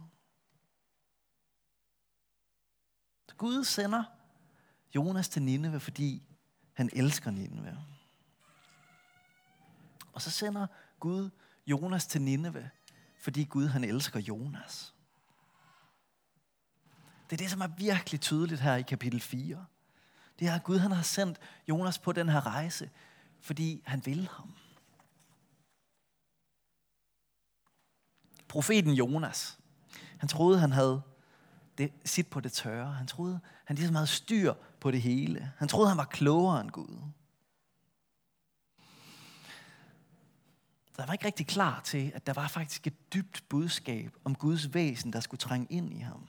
Så 3.28 3.34
Gud 3.36 3.64
sender 3.64 4.04
Jonas 4.94 5.28
til 5.28 5.42
Nineve, 5.42 5.80
fordi 5.80 6.22
han 6.72 6.90
elsker 6.92 7.30
Nineve. 7.30 7.78
Og 10.12 10.22
så 10.22 10.30
sender 10.30 10.66
Gud 11.00 11.30
Jonas 11.66 12.06
til 12.06 12.22
Nineve, 12.22 12.70
fordi 13.18 13.44
Gud 13.44 13.66
han 13.66 13.84
elsker 13.84 14.20
Jonas. 14.20 14.94
Det 17.30 17.36
er 17.36 17.42
det, 17.44 17.50
som 17.50 17.60
er 17.60 17.68
virkelig 17.78 18.20
tydeligt 18.20 18.60
her 18.60 18.74
i 18.74 18.82
kapitel 18.82 19.20
4. 19.20 19.66
Det 20.38 20.48
er, 20.48 20.54
at 20.54 20.64
Gud 20.64 20.78
han 20.78 20.92
har 20.92 21.02
sendt 21.02 21.38
Jonas 21.68 21.98
på 21.98 22.12
den 22.12 22.28
her 22.28 22.46
rejse, 22.46 22.90
fordi 23.40 23.82
han 23.86 24.06
vil 24.06 24.28
ham. 24.28 24.54
Profeten 28.54 28.92
Jonas, 28.92 29.58
han 30.18 30.28
troede, 30.28 30.58
han 30.58 30.72
havde 30.72 31.02
det, 31.78 31.92
sit 32.04 32.26
på 32.26 32.40
det 32.40 32.52
tørre. 32.52 32.92
Han 32.92 33.06
troede, 33.06 33.40
han 33.64 33.76
ligesom 33.76 33.94
havde 33.94 34.06
styr 34.06 34.54
på 34.80 34.90
det 34.90 35.02
hele. 35.02 35.52
Han 35.58 35.68
troede, 35.68 35.88
han 35.88 35.98
var 35.98 36.04
klogere 36.04 36.60
end 36.60 36.70
Gud. 36.70 36.98
Så 40.92 41.00
han 41.02 41.08
var 41.08 41.12
ikke 41.12 41.26
rigtig 41.26 41.46
klar 41.46 41.80
til, 41.84 42.12
at 42.14 42.26
der 42.26 42.32
var 42.32 42.48
faktisk 42.48 42.86
et 42.86 43.14
dybt 43.14 43.44
budskab 43.48 44.16
om 44.24 44.34
Guds 44.34 44.74
væsen, 44.74 45.12
der 45.12 45.20
skulle 45.20 45.38
trænge 45.38 45.66
ind 45.70 45.92
i 45.92 45.98
ham. 45.98 46.26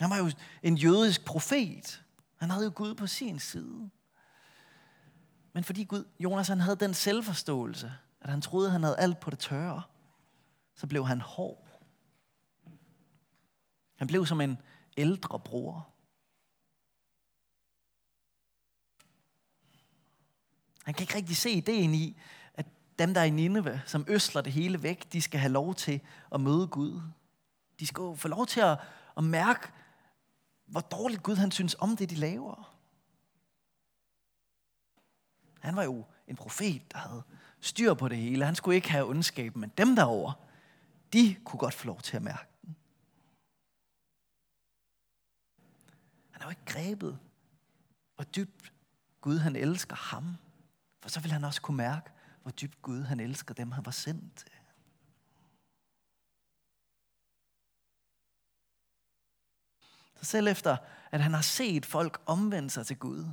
Han 0.00 0.10
var 0.10 0.16
jo 0.16 0.30
en 0.62 0.76
jødisk 0.76 1.24
profet. 1.24 2.04
Han 2.36 2.50
havde 2.50 2.64
jo 2.64 2.72
Gud 2.74 2.94
på 2.94 3.06
sin 3.06 3.38
side. 3.38 3.90
Men 5.52 5.64
fordi 5.64 5.84
Gud, 5.84 6.04
Jonas 6.20 6.48
han 6.48 6.60
havde 6.60 6.76
den 6.76 6.94
selvforståelse, 6.94 7.92
at 8.20 8.30
han 8.30 8.40
troede, 8.40 8.70
han 8.70 8.82
havde 8.82 8.98
alt 8.98 9.20
på 9.20 9.30
det 9.30 9.38
tørre, 9.38 9.82
så 10.78 10.86
blev 10.86 11.06
han 11.06 11.20
hård. 11.20 11.68
Han 13.96 14.06
blev 14.06 14.26
som 14.26 14.40
en 14.40 14.58
ældre 14.96 15.40
bror. 15.40 15.88
Han 20.84 20.94
kan 20.94 21.02
ikke 21.02 21.14
rigtig 21.14 21.36
se 21.36 21.50
ideen 21.50 21.94
i, 21.94 22.20
at 22.54 22.66
dem, 22.98 23.14
der 23.14 23.20
er 23.20 23.24
i 23.24 23.30
Nineve, 23.30 23.82
som 23.86 24.04
øsler 24.08 24.42
det 24.42 24.52
hele 24.52 24.82
væk, 24.82 25.12
de 25.12 25.22
skal 25.22 25.40
have 25.40 25.52
lov 25.52 25.74
til 25.74 26.00
at 26.32 26.40
møde 26.40 26.66
Gud. 26.66 27.02
De 27.80 27.86
skal 27.86 28.16
få 28.16 28.28
lov 28.28 28.46
til 28.46 28.60
at, 28.60 28.78
at 29.16 29.24
mærke, 29.24 29.68
hvor 30.66 30.80
dårligt 30.80 31.22
Gud 31.22 31.36
han 31.36 31.50
synes 31.50 31.76
om 31.78 31.96
det, 31.96 32.10
de 32.10 32.14
laver. 32.14 32.74
Han 35.60 35.76
var 35.76 35.82
jo 35.82 36.04
en 36.26 36.36
profet, 36.36 36.92
der 36.92 36.98
havde 36.98 37.22
styr 37.60 37.94
på 37.94 38.08
det 38.08 38.18
hele. 38.18 38.44
Han 38.44 38.54
skulle 38.54 38.76
ikke 38.76 38.90
have 38.90 39.06
ondskab, 39.06 39.56
men 39.56 39.72
dem 39.78 39.96
derovre, 39.96 40.34
de 41.12 41.36
kunne 41.44 41.60
godt 41.60 41.74
få 41.74 41.86
lov 41.86 42.00
til 42.00 42.16
at 42.16 42.22
mærke 42.22 42.50
den. 42.62 42.76
Han 46.30 46.42
har 46.42 46.48
jo 46.48 46.50
ikke 46.50 46.64
grebet, 46.66 47.18
hvor 48.14 48.24
dybt 48.24 48.72
Gud 49.20 49.38
han 49.38 49.56
elsker 49.56 49.96
ham. 49.96 50.36
For 51.00 51.08
så 51.08 51.20
vil 51.20 51.32
han 51.32 51.44
også 51.44 51.62
kunne 51.62 51.76
mærke, 51.76 52.10
hvor 52.42 52.50
dybt 52.50 52.82
Gud 52.82 53.02
han 53.02 53.20
elsker 53.20 53.54
dem, 53.54 53.72
han 53.72 53.86
var 53.86 53.92
sendt 53.92 54.36
til. 54.36 54.50
Så 60.16 60.24
selv 60.24 60.48
efter, 60.48 60.76
at 61.10 61.20
han 61.20 61.34
har 61.34 61.42
set 61.42 61.86
folk 61.86 62.22
omvende 62.26 62.70
sig 62.70 62.86
til 62.86 62.98
Gud, 62.98 63.24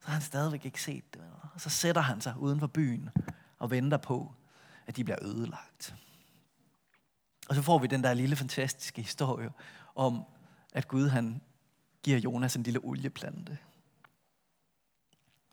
så 0.00 0.06
har 0.06 0.12
han 0.12 0.22
stadigvæk 0.22 0.64
ikke 0.64 0.82
set 0.82 1.14
det. 1.14 1.32
Og 1.54 1.60
så 1.60 1.70
sætter 1.70 2.02
han 2.02 2.20
sig 2.20 2.38
uden 2.38 2.60
for 2.60 2.66
byen 2.66 3.10
og 3.58 3.70
venter 3.70 3.98
på, 3.98 4.34
at 4.86 4.96
de 4.96 5.04
bliver 5.04 5.24
ødelagt. 5.24 5.94
Og 7.48 7.54
så 7.54 7.62
får 7.62 7.78
vi 7.78 7.86
den 7.86 8.02
der 8.02 8.14
lille 8.14 8.36
fantastiske 8.36 9.02
historie 9.02 9.50
om, 9.94 10.24
at 10.72 10.88
Gud 10.88 11.08
han 11.08 11.40
giver 12.02 12.18
Jonas 12.18 12.56
en 12.56 12.62
lille 12.62 12.80
olieplante. 12.84 13.58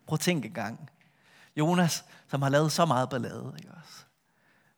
Prøv 0.08 0.16
at 0.16 0.20
tænke 0.20 0.50
gang. 0.50 0.90
Jonas, 1.56 2.06
som 2.28 2.42
har 2.42 2.50
lavet 2.50 2.72
så 2.72 2.86
meget 2.86 3.10
ballade, 3.10 3.56
ikke 3.60 3.72
også? 3.72 4.06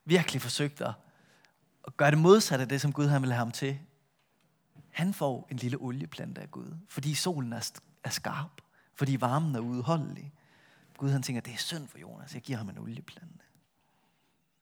virkelig 0.08 0.42
forsøgt 0.42 0.82
at, 0.82 0.94
gøre 1.98 2.12
det 2.12 2.20
modsatte 2.20 2.62
af 2.62 2.70
det, 2.70 2.82
som 2.82 2.94
Gud 2.94 3.08
han 3.08 3.22
vil 3.22 3.32
have 3.32 3.38
ham 3.38 3.52
til. 3.52 3.80
Han 4.90 5.14
får 5.14 5.48
en 5.52 5.58
lille 5.58 5.78
olieplante 5.78 6.42
af 6.42 6.52
Gud, 6.52 6.78
fordi 6.90 7.14
solen 7.14 7.54
er, 7.54 7.72
er 8.04 8.10
skarp, 8.10 8.62
fordi 8.96 9.22
varmen 9.22 9.56
er 9.56 9.60
udholdelig. 9.60 10.34
Gud 10.98 11.10
han 11.10 11.24
tænker, 11.24 11.42
det 11.42 11.54
er 11.54 11.58
synd 11.58 11.88
for 11.88 11.98
Jonas, 11.98 12.34
jeg 12.34 12.42
giver 12.42 12.58
ham 12.58 12.70
en 12.70 12.78
olieplante. 12.78 13.44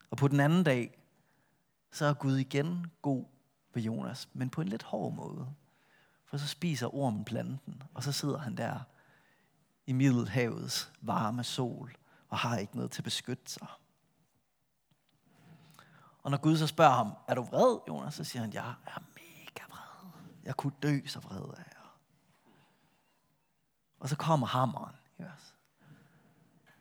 Og 0.10 0.18
på 0.18 0.28
den 0.28 0.40
anden 0.40 0.64
dag, 0.64 1.05
så 1.96 2.06
er 2.06 2.14
Gud 2.14 2.38
igen 2.38 2.92
god 3.02 3.26
ved 3.74 3.84
Jonas, 3.84 4.30
men 4.34 4.50
på 4.50 4.62
en 4.62 4.68
lidt 4.68 4.84
hård 4.84 5.14
måde. 5.14 5.54
For 6.26 6.38
så 6.38 6.48
spiser 6.48 6.96
ormen 6.96 7.26
planten, 7.26 7.84
og 7.94 8.04
så 8.04 8.12
sidder 8.12 8.38
han 8.38 8.58
der 8.58 8.80
i 9.86 9.94
Middelhavets 9.94 10.92
varme 11.02 11.44
sol, 11.44 11.96
og 12.30 12.38
har 12.38 12.58
ikke 12.58 12.76
noget 12.76 12.92
til 12.92 13.00
at 13.02 13.04
beskytte 13.04 13.52
sig. 13.52 13.68
Og 16.24 16.32
når 16.32 16.38
Gud 16.38 16.58
så 16.58 16.68
spørger 16.68 16.94
ham, 16.96 17.14
er 17.28 17.36
du 17.36 17.44
vred, 17.44 17.80
Jonas? 17.88 18.14
Så 18.14 18.24
siger 18.24 18.42
han, 18.42 18.54
jeg 18.54 18.76
er 18.86 19.00
mega 19.16 19.66
vred. 19.70 20.12
Jeg 20.44 20.56
kunne 20.58 20.74
dø 20.84 21.00
så 21.06 21.20
vred 21.20 21.54
af 21.58 21.64
jer. 21.74 21.98
Og 24.00 24.10
så 24.10 24.16
kommer 24.16 24.48
hammeren. 24.48 24.96
Yes. 25.22 25.56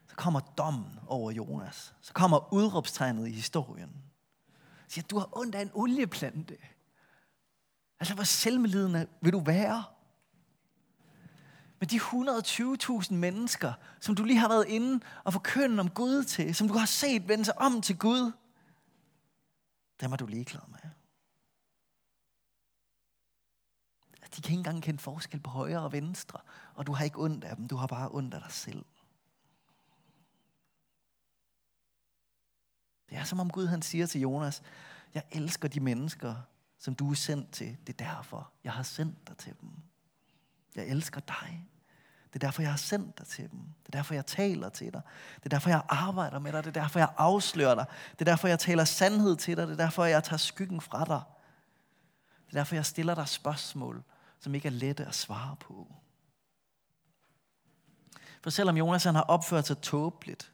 Så 0.07 0.17
kommer 0.17 0.41
dommen 0.41 0.99
over 1.07 1.31
Jonas. 1.31 1.95
Så 2.01 2.13
kommer 2.13 2.53
udråbstegnet 2.53 3.29
i 3.29 3.33
historien. 3.33 4.14
Siger, 4.95 5.07
du 5.07 5.19
har 5.19 5.39
ondt 5.39 5.55
af 5.55 5.63
en 5.63 5.71
olieplante. 5.75 6.57
Altså, 8.01 8.15
hvor 8.15 8.25
selvmedlidende 8.25 9.07
vil 9.21 9.33
du 9.33 9.41
være? 9.41 9.85
Men 11.81 11.89
de 11.89 11.97
120.000 11.97 13.15
mennesker, 13.15 13.73
som 14.01 14.15
du 14.15 14.25
lige 14.25 14.39
har 14.39 14.49
været 14.49 14.67
inde 14.69 15.05
og 15.25 15.33
forkyndet 15.33 15.81
om 15.81 15.91
Gud 15.91 16.25
til, 16.25 16.55
som 16.55 16.69
du 16.69 16.75
har 16.75 16.87
set 16.87 17.29
vende 17.29 17.45
sig 17.45 17.59
om 17.59 17.83
til 17.83 17.99
Gud, 17.99 18.33
dem 20.01 20.13
er 20.13 20.17
du 20.17 20.27
ligeglad 20.27 20.63
med. 20.69 20.91
De 24.37 24.43
kan 24.43 24.51
ikke 24.51 24.53
engang 24.53 24.83
kende 24.83 24.99
forskel 24.99 25.41
på 25.41 25.51
højre 25.51 25.81
og 25.81 25.93
venstre, 25.93 26.39
og 26.75 26.87
du 26.87 26.93
har 26.93 27.05
ikke 27.05 27.21
ondt 27.21 27.45
af 27.45 27.57
dem, 27.57 27.69
du 27.69 27.77
har 27.77 27.87
bare 27.87 28.09
ondt 28.13 28.35
af 28.35 28.41
dig 28.41 28.53
selv. 28.53 28.85
Det 33.15 33.21
er 33.21 33.25
som 33.25 33.41
om 33.41 33.51
Gud 33.51 33.67
han 33.67 33.83
siger 33.83 34.07
til 34.07 34.21
Jonas, 34.21 34.63
jeg 35.15 35.23
elsker 35.31 35.69
de 35.69 35.81
mennesker, 35.81 36.35
som 36.79 36.95
du 36.95 37.11
er 37.11 37.15
sendt 37.15 37.51
til. 37.51 37.77
Det 37.87 38.01
er 38.01 38.15
derfor, 38.15 38.51
jeg 38.65 38.73
har 38.73 38.83
sendt 38.83 39.29
dig 39.29 39.37
til 39.37 39.55
dem. 39.61 39.71
Jeg 40.75 40.87
elsker 40.87 41.21
dig. 41.21 41.67
Det 42.27 42.35
er 42.43 42.47
derfor, 42.47 42.63
jeg 42.63 42.71
har 42.71 42.77
sendt 42.77 43.19
dig 43.19 43.27
til 43.27 43.51
dem. 43.51 43.59
Det 43.59 43.95
er 43.95 43.99
derfor, 43.99 44.15
jeg 44.15 44.27
taler 44.27 44.69
til 44.69 44.93
dig. 44.93 45.03
Det 45.37 45.45
er 45.45 45.49
derfor, 45.49 45.71
jeg 45.71 45.83
arbejder 45.89 46.39
med 46.39 46.53
dig. 46.53 46.65
Det 46.65 46.77
er 46.77 46.83
derfor, 46.83 46.99
jeg 46.99 47.13
afslører 47.17 47.75
dig. 47.75 47.87
Det 48.13 48.21
er 48.21 48.25
derfor, 48.25 48.49
jeg 48.49 48.59
taler 48.59 48.85
sandhed 48.85 49.37
til 49.37 49.57
dig. 49.57 49.67
Det 49.67 49.73
er 49.73 49.85
derfor, 49.85 50.05
jeg 50.05 50.25
tager 50.25 50.39
skyggen 50.39 50.81
fra 50.81 51.05
dig. 51.05 51.21
Det 52.47 52.55
er 52.55 52.61
derfor, 52.61 52.75
jeg 52.75 52.87
stiller 52.87 53.15
dig 53.15 53.29
spørgsmål, 53.29 54.03
som 54.41 54.55
ikke 54.55 54.67
er 54.67 54.73
lette 54.73 55.07
at 55.07 55.15
svare 55.15 55.57
på. 55.61 55.95
For 58.43 58.51
selvom 58.51 58.77
Jonas 58.77 59.05
han 59.05 59.15
har 59.15 59.23
opført 59.23 59.67
sig 59.67 59.79
tåbeligt, 59.79 60.53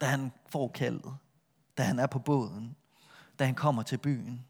da 0.00 0.06
han 0.06 0.32
får 0.46 0.68
kaldet, 0.68 1.16
da 1.78 1.82
han 1.82 1.98
er 1.98 2.06
på 2.06 2.18
båden, 2.18 2.76
da 3.38 3.44
han 3.44 3.54
kommer 3.54 3.82
til 3.82 3.98
byen, 3.98 4.46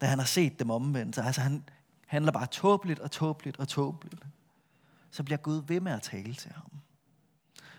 da 0.00 0.06
han 0.06 0.18
har 0.18 0.26
set 0.26 0.58
dem 0.58 0.70
omvendt, 0.70 1.18
altså 1.18 1.40
han 1.40 1.64
handler 2.06 2.32
bare 2.32 2.46
tåbeligt 2.46 3.00
og 3.00 3.10
tåbeligt 3.10 3.56
og 3.56 3.68
tåbeligt, 3.68 4.26
så 5.10 5.22
bliver 5.22 5.38
Gud 5.38 5.62
ved 5.66 5.80
med 5.80 5.92
at 5.92 6.02
tale 6.02 6.34
til 6.34 6.52
ham. 6.52 6.70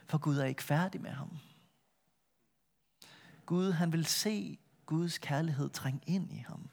For 0.06 0.18
Gud 0.18 0.38
er 0.38 0.46
ikke 0.46 0.64
færdig 0.64 1.02
med 1.02 1.12
ham. 1.12 1.38
Gud, 3.46 3.72
han 3.72 3.92
vil 3.92 4.06
se 4.06 4.60
Guds 4.86 5.18
kærlighed 5.18 5.70
trænge 5.70 6.02
ind 6.06 6.34
i 6.34 6.46
ham. 6.48 6.70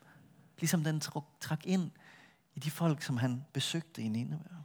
Ligesom 0.59 0.85
den 0.85 1.01
trak 1.41 1.67
ind 1.67 1.91
i 2.55 2.61
de 2.61 2.71
folk, 2.71 3.03
som 3.03 3.17
han 3.17 3.45
besøgte 3.53 4.03
i 4.03 4.09
Nineveh. 4.09 4.57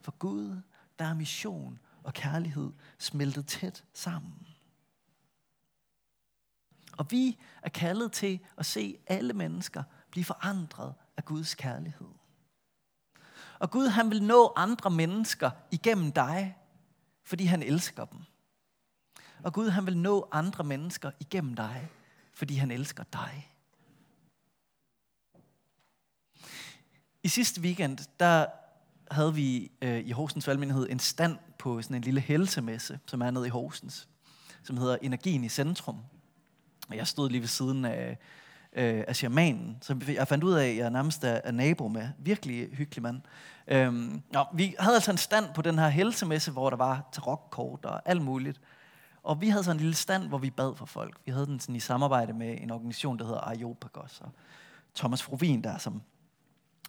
For 0.00 0.12
Gud, 0.18 0.62
der 0.98 1.04
er 1.04 1.14
mission 1.14 1.78
og 2.02 2.14
kærlighed 2.14 2.72
smeltet 2.98 3.46
tæt 3.46 3.84
sammen. 3.94 4.46
Og 7.00 7.10
vi 7.10 7.38
er 7.62 7.68
kaldet 7.68 8.12
til 8.12 8.40
at 8.56 8.66
se 8.66 8.98
alle 9.06 9.32
mennesker 9.32 9.82
blive 10.10 10.24
forandret 10.24 10.94
af 11.16 11.24
Guds 11.24 11.54
kærlighed. 11.54 12.08
Og 13.58 13.70
Gud 13.70 13.88
han 13.88 14.10
vil 14.10 14.22
nå 14.22 14.52
andre 14.56 14.90
mennesker 14.90 15.50
igennem 15.70 16.12
dig, 16.12 16.56
fordi 17.24 17.44
han 17.44 17.62
elsker 17.62 18.04
dem. 18.04 18.18
Og 19.42 19.52
Gud 19.52 19.68
han 19.68 19.86
vil 19.86 19.96
nå 19.96 20.28
andre 20.32 20.64
mennesker 20.64 21.10
igennem 21.20 21.54
dig, 21.54 21.90
fordi 22.32 22.54
han 22.54 22.70
elsker 22.70 23.04
dig. 23.12 23.52
I 27.22 27.28
sidste 27.28 27.60
weekend, 27.60 27.98
der 28.20 28.46
havde 29.10 29.34
vi 29.34 29.70
øh, 29.82 29.98
i 29.98 30.10
Horsens 30.10 30.46
Valgmenighed 30.46 30.86
en 30.90 30.98
stand 30.98 31.38
på 31.58 31.82
sådan 31.82 31.96
en 31.96 32.02
lille 32.02 32.20
helsemesse, 32.20 33.00
som 33.06 33.20
er 33.22 33.30
nede 33.30 33.46
i 33.46 33.50
Horsens, 33.50 34.08
som 34.62 34.76
hedder 34.76 34.96
Energien 35.02 35.44
i 35.44 35.48
Centrum. 35.48 36.04
Og 36.90 36.96
jeg 36.96 37.06
stod 37.06 37.30
lige 37.30 37.40
ved 37.40 37.48
siden 37.48 37.84
af, 37.84 38.18
øh, 38.72 39.04
af 39.08 39.16
shamanen, 39.16 39.78
så 39.80 40.00
jeg 40.08 40.28
fandt 40.28 40.44
ud 40.44 40.52
af, 40.52 40.68
at 40.68 40.76
jeg 40.76 40.90
nærmest 40.90 41.24
er, 41.24 41.40
er 41.44 41.52
nabo 41.52 41.88
med. 41.88 42.08
Virkelig 42.18 42.68
hyggelig 42.72 43.02
mand. 43.02 43.20
Øhm, 43.68 44.22
nå, 44.32 44.44
vi 44.54 44.74
havde 44.78 44.94
altså 44.94 45.10
en 45.10 45.16
stand 45.16 45.54
på 45.54 45.62
den 45.62 45.78
her 45.78 45.88
helsemesse, 45.88 46.50
hvor 46.50 46.70
der 46.70 46.76
var 46.76 47.08
tarokkort 47.12 47.84
og 47.84 48.02
alt 48.04 48.22
muligt. 48.22 48.60
Og 49.22 49.40
vi 49.40 49.48
havde 49.48 49.64
sådan 49.64 49.76
en 49.76 49.80
lille 49.80 49.94
stand, 49.94 50.28
hvor 50.28 50.38
vi 50.38 50.50
bad 50.50 50.76
for 50.76 50.86
folk. 50.86 51.20
Vi 51.24 51.32
havde 51.32 51.46
den 51.46 51.60
sådan 51.60 51.76
i 51.76 51.80
samarbejde 51.80 52.32
med 52.32 52.58
en 52.60 52.70
organisation, 52.70 53.18
der 53.18 53.24
hedder 53.24 53.40
Areopagos. 53.40 54.20
Og 54.20 54.32
Thomas 54.94 55.22
Frovin 55.22 55.64
der, 55.64 55.78
som, 55.78 56.02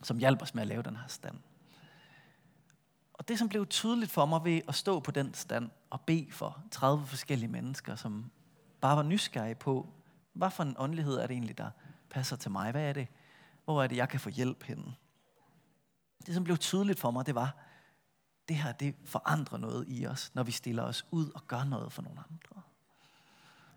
som 0.04 0.18
hjalp 0.18 0.42
os 0.42 0.56
med 0.56 0.62
at 0.62 0.68
lave 0.68 0.84
den 0.84 0.96
her 0.96 1.08
stand. 1.08 1.36
Og 3.14 3.28
det, 3.28 3.40
som 3.40 3.50
blev 3.50 3.68
tydeligt 3.68 4.12
for 4.12 4.26
mig 4.26 4.42
ved 4.44 4.62
at 4.68 4.76
stå 4.76 5.00
på 5.00 5.12
den 5.12 5.34
stand 5.34 5.70
og 5.90 6.02
bede 6.02 6.28
for 6.32 6.62
30 6.72 7.06
forskellige 7.06 7.50
mennesker, 7.50 7.96
som 7.96 8.32
bare 8.82 8.98
var 8.98 9.04
nysgerrig 9.04 9.58
på, 9.58 9.88
hvad 10.34 10.52
for 10.52 10.64
en 10.64 10.76
åndelighed 10.78 11.14
er 11.14 11.28
det 11.28 11.34
egentlig, 11.34 11.58
der 11.58 11.70
passer 12.10 12.36
til 12.36 12.52
mig? 12.52 12.72
Hvad 12.72 12.90
er 12.90 12.94
det? 12.94 13.08
Hvor 13.66 13.84
er 13.84 13.88
det, 13.88 13.96
jeg 13.96 14.10
kan 14.10 14.20
få 14.20 14.30
hjælp 14.30 14.64
henne? 14.64 14.96
Det, 16.26 16.34
som 16.34 16.44
blev 16.44 16.58
tydeligt 16.58 17.00
for 17.00 17.12
mig, 17.12 17.26
det 17.26 17.36
var, 17.36 17.56
det 18.48 18.56
her, 18.56 18.72
det 18.72 18.96
forandrer 19.06 19.58
noget 19.58 19.86
i 19.88 20.06
os, 20.08 20.32
når 20.34 20.44
vi 20.44 20.52
stiller 20.52 20.84
os 20.84 21.06
ud 21.12 21.30
og 21.36 21.48
gør 21.48 21.64
noget 21.64 21.92
for 21.92 22.02
nogle 22.02 22.20
andre. 22.20 22.62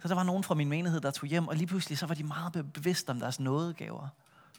Så 0.02 0.08
der 0.08 0.14
var 0.14 0.22
nogen 0.22 0.44
fra 0.44 0.54
min 0.54 0.68
menighed, 0.68 1.00
der 1.00 1.10
tog 1.10 1.28
hjem, 1.28 1.48
og 1.48 1.56
lige 1.56 1.66
pludselig 1.66 1.98
så 1.98 2.06
var 2.06 2.14
de 2.14 2.24
meget 2.24 2.72
bevidste 2.72 3.10
om 3.10 3.20
deres 3.20 3.40
nådegaver. 3.40 4.08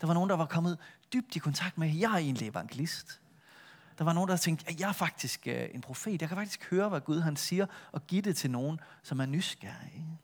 Der 0.01 0.07
var 0.07 0.13
nogen, 0.13 0.29
der 0.29 0.35
var 0.35 0.45
kommet 0.45 0.77
dybt 1.13 1.35
i 1.35 1.39
kontakt 1.39 1.77
med, 1.77 1.95
jeg 1.95 2.11
er 2.11 2.17
egentlig 2.17 2.47
evangelist. 2.47 3.21
Der 3.97 4.03
var 4.03 4.13
nogen, 4.13 4.29
der 4.29 4.37
tænkte, 4.37 4.69
at 4.69 4.79
jeg 4.79 4.89
er 4.89 4.93
faktisk 4.93 5.47
øh, 5.47 5.69
en 5.73 5.81
profet. 5.81 6.21
Jeg 6.21 6.29
kan 6.29 6.37
faktisk 6.37 6.69
høre, 6.69 6.89
hvad 6.89 7.01
Gud 7.01 7.19
han 7.19 7.35
siger, 7.35 7.65
og 7.91 8.07
give 8.07 8.21
det 8.21 8.35
til 8.35 8.51
nogen, 8.51 8.79
som 9.03 9.19
er 9.19 9.25
nysgerrige. 9.25 10.19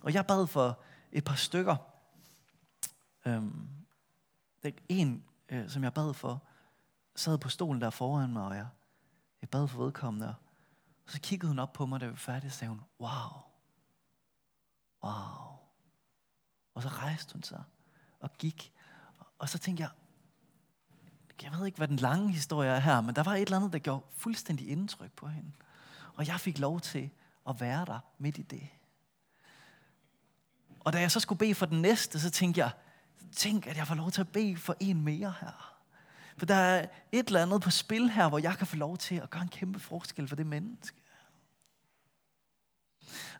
Og 0.00 0.14
jeg 0.14 0.26
bad 0.26 0.46
for 0.46 0.78
et 1.12 1.24
par 1.24 1.34
stykker. 1.34 1.76
Øhm, 3.26 3.68
det 4.62 4.74
en, 4.88 5.24
øh, 5.48 5.70
som 5.70 5.84
jeg 5.84 5.94
bad 5.94 6.14
for, 6.14 6.42
sad 7.16 7.38
på 7.38 7.48
stolen 7.48 7.80
der 7.80 7.90
foran 7.90 8.32
mig, 8.32 8.42
og 8.42 8.56
jeg, 8.56 8.66
jeg 9.40 9.48
bad 9.48 9.68
for 9.68 9.84
vedkommende. 9.84 10.34
Og 11.06 11.12
så 11.12 11.20
kiggede 11.20 11.48
hun 11.48 11.58
op 11.58 11.72
på 11.72 11.86
mig, 11.86 12.00
da 12.00 12.06
vi 12.06 12.10
var 12.10 12.16
færdige, 12.16 12.48
og 12.48 12.52
sagde 12.52 12.68
hun, 12.68 12.80
wow, 13.00 13.42
wow. 15.04 15.58
Og 16.74 16.82
så 16.82 16.88
rejste 16.88 17.32
hun 17.32 17.42
sig 17.42 17.64
og 18.20 18.32
gik. 18.38 18.72
Og 19.38 19.48
så 19.48 19.58
tænkte 19.58 19.82
jeg, 19.82 19.90
jeg 21.42 21.52
ved 21.52 21.66
ikke, 21.66 21.76
hvad 21.76 21.88
den 21.88 21.96
lange 21.96 22.32
historie 22.32 22.70
er 22.70 22.78
her, 22.78 23.00
men 23.00 23.16
der 23.16 23.22
var 23.22 23.34
et 23.34 23.42
eller 23.42 23.56
andet, 23.56 23.72
der 23.72 23.78
gjorde 23.78 24.04
fuldstændig 24.16 24.68
indtryk 24.68 25.12
på 25.12 25.26
hende. 25.26 25.52
Og 26.14 26.26
jeg 26.26 26.40
fik 26.40 26.58
lov 26.58 26.80
til 26.80 27.10
at 27.48 27.60
være 27.60 27.84
der 27.84 27.98
midt 28.18 28.38
i 28.38 28.42
det. 28.42 28.68
Og 30.88 30.92
da 30.92 31.00
jeg 31.00 31.10
så 31.10 31.20
skulle 31.20 31.38
bede 31.38 31.54
for 31.54 31.66
den 31.66 31.82
næste, 31.82 32.20
så 32.20 32.30
tænkte 32.30 32.60
jeg, 32.60 32.70
tænk, 33.32 33.66
at 33.66 33.76
jeg 33.76 33.86
får 33.86 33.94
lov 33.94 34.10
til 34.10 34.20
at 34.20 34.28
bede 34.28 34.56
for 34.56 34.76
en 34.80 35.02
mere 35.04 35.34
her. 35.40 35.78
For 36.36 36.46
der 36.46 36.54
er 36.54 36.86
et 37.12 37.26
eller 37.26 37.42
andet 37.42 37.62
på 37.62 37.70
spil 37.70 38.10
her, 38.10 38.28
hvor 38.28 38.38
jeg 38.38 38.58
kan 38.58 38.66
få 38.66 38.76
lov 38.76 38.98
til 38.98 39.14
at 39.14 39.30
gøre 39.30 39.42
en 39.42 39.48
kæmpe 39.48 39.80
forskel 39.80 40.28
for 40.28 40.36
det 40.36 40.46
menneske. 40.46 41.02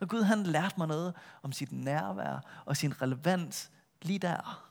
Og 0.01 0.09
Gud 0.09 0.23
han 0.23 0.43
lærte 0.43 0.75
mig 0.79 0.89
noget 0.89 1.15
om 1.43 1.53
sit 1.53 1.73
nærvær 1.73 2.63
og 2.65 2.77
sin 2.77 3.03
relevans 3.03 3.71
lige 4.03 4.19
der. 4.19 4.71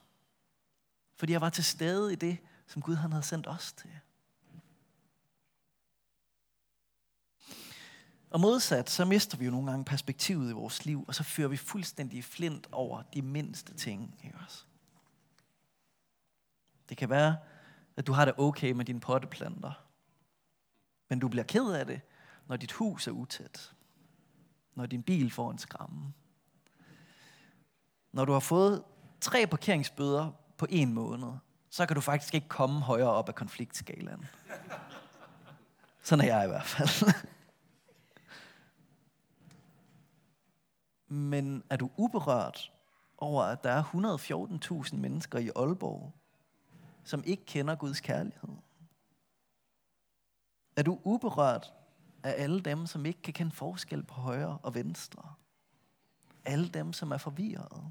Fordi 1.16 1.34
jeg 1.34 1.42
var 1.42 1.50
til 1.50 1.64
stede 1.64 2.14
i 2.14 2.16
det, 2.16 2.38
som 2.68 2.82
Gud 2.82 2.96
han 2.96 3.12
havde 3.12 3.26
sendt 3.26 3.48
os 3.48 3.74
til. 3.74 4.00
Og 8.38 8.42
modsat, 8.42 8.90
så 8.90 9.06
mister 9.06 9.38
vi 9.38 9.46
jo 9.46 9.52
nogle 9.52 9.70
gange 9.70 9.86
perspektivet 9.86 10.50
i 10.50 10.54
vores 10.54 10.86
liv, 10.86 11.06
og 11.08 11.16
så 11.16 11.24
fører 11.24 11.48
vi 11.48 11.58
fuldstændig 11.58 12.24
flint 12.24 12.68
over 12.72 13.02
de 13.14 13.22
mindste 13.22 13.74
ting. 13.74 14.20
Ikke 14.24 14.38
også? 14.44 14.66
Det 16.90 16.98
kan 16.98 17.10
være, 17.10 17.38
at 17.96 18.08
du 18.08 18.14
har 18.14 18.26
det 18.26 18.34
okay 18.38 18.72
med 18.72 18.86
dine 18.86 19.00
potteplanter, 19.00 19.72
men 21.10 21.20
du 21.20 21.28
bliver 21.28 21.44
ked 21.44 21.72
af 21.72 21.86
det, 21.86 22.02
når 22.48 22.58
dit 22.58 22.72
hus 22.72 23.08
er 23.08 23.12
utæt, 23.12 23.74
når 24.76 24.86
din 24.86 25.04
bil 25.04 25.32
får 25.32 25.52
en 25.52 25.58
skramme, 25.58 26.14
når 28.12 28.26
du 28.26 28.34
har 28.34 28.40
fået 28.40 28.84
tre 29.22 29.48
parkeringsbøder 29.48 30.32
på 30.58 30.66
en 30.70 30.94
måned, 30.94 31.34
så 31.70 31.86
kan 31.86 31.96
du 31.96 32.02
faktisk 32.02 32.34
ikke 32.34 32.48
komme 32.48 32.82
højere 32.82 33.12
op 33.12 33.30
af 33.30 33.36
konfliktskalaen. 33.36 34.26
Sådan 36.04 36.26
er 36.26 36.36
jeg 36.36 36.46
i 36.46 36.48
hvert 36.48 36.66
fald. 36.66 37.14
Men 41.08 41.64
er 41.70 41.76
du 41.76 41.90
uberørt 41.98 42.74
over, 43.18 43.44
at 43.44 43.64
der 43.64 43.72
er 43.72 43.84
114.000 44.88 44.96
mennesker 44.96 45.40
i 45.40 45.50
Aalborg, 45.56 46.14
som 47.04 47.24
ikke 47.26 47.46
kender 47.46 47.76
Guds 47.76 48.02
kærlighed? 48.02 48.50
Er 50.76 50.84
du 50.84 51.00
uberørt 51.04 51.74
af 52.24 52.34
alle 52.38 52.62
dem, 52.62 52.86
som 52.86 53.06
ikke 53.06 53.22
kan 53.22 53.34
kende 53.34 53.52
forskel 53.52 54.04
på 54.04 54.14
højre 54.14 54.58
og 54.64 54.76
venstre? 54.76 55.34
Alle 56.46 56.70
dem, 56.70 56.94
som 56.94 57.12
er 57.12 57.18
forvirrede? 57.18 57.84